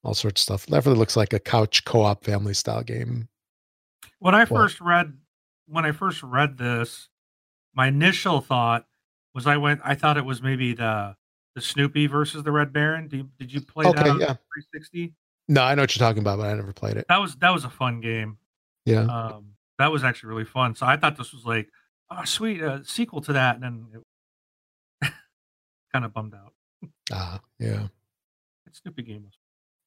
[0.03, 0.67] all sorts of stuff.
[0.67, 3.29] Definitely looks like a couch co-op family style game.
[4.19, 5.15] When I first read
[5.67, 7.09] when I first read this,
[7.75, 8.87] my initial thought
[9.35, 11.17] was I went I thought it was maybe the
[11.55, 13.09] the Snoopy versus the Red Baron.
[13.09, 14.27] Did you, did you play okay, that on yeah.
[14.27, 15.15] 360?
[15.49, 17.07] No, I know what you're talking about, but I never played it.
[17.09, 18.39] That was that was a fun game.
[18.85, 19.03] Yeah.
[19.03, 19.47] Um,
[19.79, 20.75] that was actually really fun.
[20.75, 21.69] So I thought this was like
[22.11, 23.87] oh sweet a sequel to that and then
[25.03, 25.13] it
[25.93, 26.53] kind of bummed out
[27.13, 27.87] ah yeah
[28.67, 29.27] it's stupid game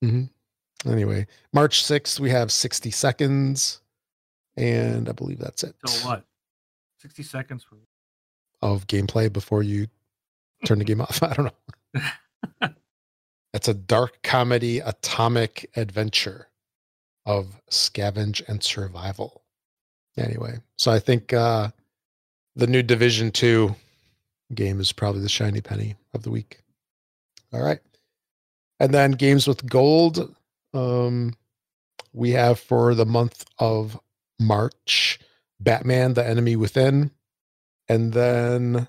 [0.04, 0.90] mm-hmm.
[0.90, 3.82] anyway march 6th we have 60 seconds
[4.58, 6.26] and i believe that's it so what
[7.00, 7.78] 60 seconds for
[8.62, 9.88] of gameplay before you
[10.66, 11.52] turn the game off i don't
[12.62, 12.70] know
[13.54, 16.48] it's a dark comedy atomic adventure
[17.26, 19.44] of scavenge and survival
[20.18, 21.70] anyway so i think uh
[22.56, 23.76] the new Division Two
[24.54, 26.60] game is probably the shiny penny of the week.
[27.52, 27.80] All right,
[28.80, 30.36] and then games with gold.
[30.74, 31.36] Um,
[32.14, 34.00] we have for the month of
[34.40, 35.20] March,
[35.60, 37.12] Batman: The Enemy Within,
[37.88, 38.88] and then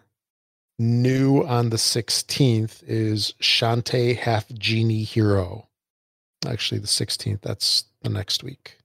[0.78, 5.68] New on the 16th is Shantae Half Genie Hero.
[6.46, 8.78] Actually, the 16th, that's the next week.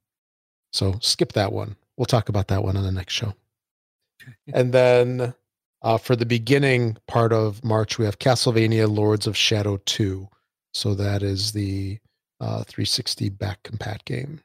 [0.72, 1.76] So skip that one.
[1.98, 3.34] We'll talk about that one on the next show.
[4.54, 5.34] and then
[5.82, 10.30] uh, for the beginning part of March, we have Castlevania Lords of Shadow 2.
[10.74, 12.00] So that is the
[12.40, 14.42] uh, 360 back compat game.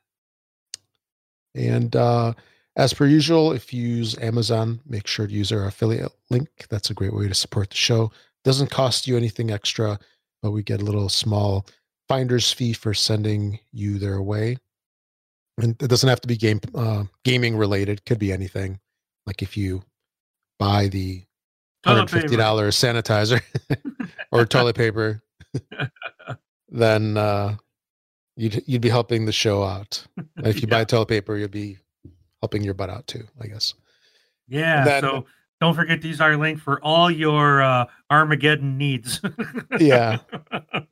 [1.54, 2.32] And uh,
[2.76, 6.48] as per usual, if you use Amazon, make sure to use our affiliate link.
[6.68, 8.10] That's a great way to support the show.
[8.42, 9.98] Doesn't cost you anything extra,
[10.42, 11.66] but we get a little small
[12.08, 14.58] finder's fee for sending you their way.
[15.58, 18.04] And it doesn't have to be game uh, gaming related.
[18.04, 18.80] Could be anything.
[19.24, 19.84] Like if you
[20.58, 21.22] buy the
[21.86, 23.40] hundred fifty dollars sanitizer
[24.32, 25.22] or toilet paper,
[26.68, 27.54] then uh,
[28.36, 30.04] you'd you'd be helping the show out.
[30.38, 30.78] If you yeah.
[30.78, 31.78] buy toilet paper, you'll be
[32.44, 33.72] helping your butt out too, I guess.
[34.46, 35.00] Yeah.
[35.00, 35.24] So
[35.62, 39.22] don't forget to use our link for all your uh, Armageddon needs.
[39.80, 40.18] yeah.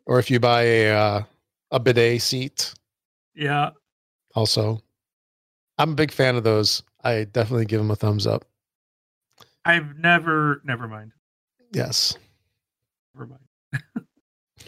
[0.06, 1.22] Or if you buy a uh,
[1.70, 2.72] a bidet seat.
[3.34, 3.72] Yeah.
[4.34, 4.80] Also,
[5.76, 6.82] I'm a big fan of those.
[7.04, 8.46] I definitely give them a thumbs up.
[9.66, 10.62] I've never.
[10.64, 11.12] Never mind.
[11.74, 12.16] Yes.
[13.14, 14.06] Never mind.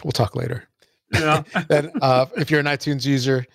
[0.03, 0.69] we'll talk later.
[1.11, 1.41] Yeah.
[1.67, 3.47] then, uh, if you're an iTunes user,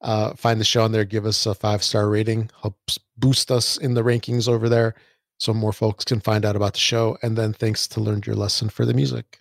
[0.00, 3.76] uh, find the show on there, give us a five star rating, helps boost us
[3.76, 4.94] in the rankings over there
[5.38, 7.16] so more folks can find out about the show.
[7.22, 9.40] And then thanks to Learned Your Lesson for the music.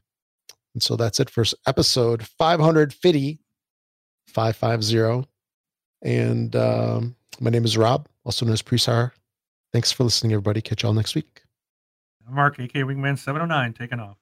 [0.73, 3.39] And so that's it for episode 550,
[4.27, 5.27] 550.
[6.03, 9.11] And um, my name is Rob, also known as Presar.
[9.73, 10.61] Thanks for listening, everybody.
[10.61, 11.41] Catch y'all next week.
[12.29, 14.17] Mark, AK Wingman 709, taking off.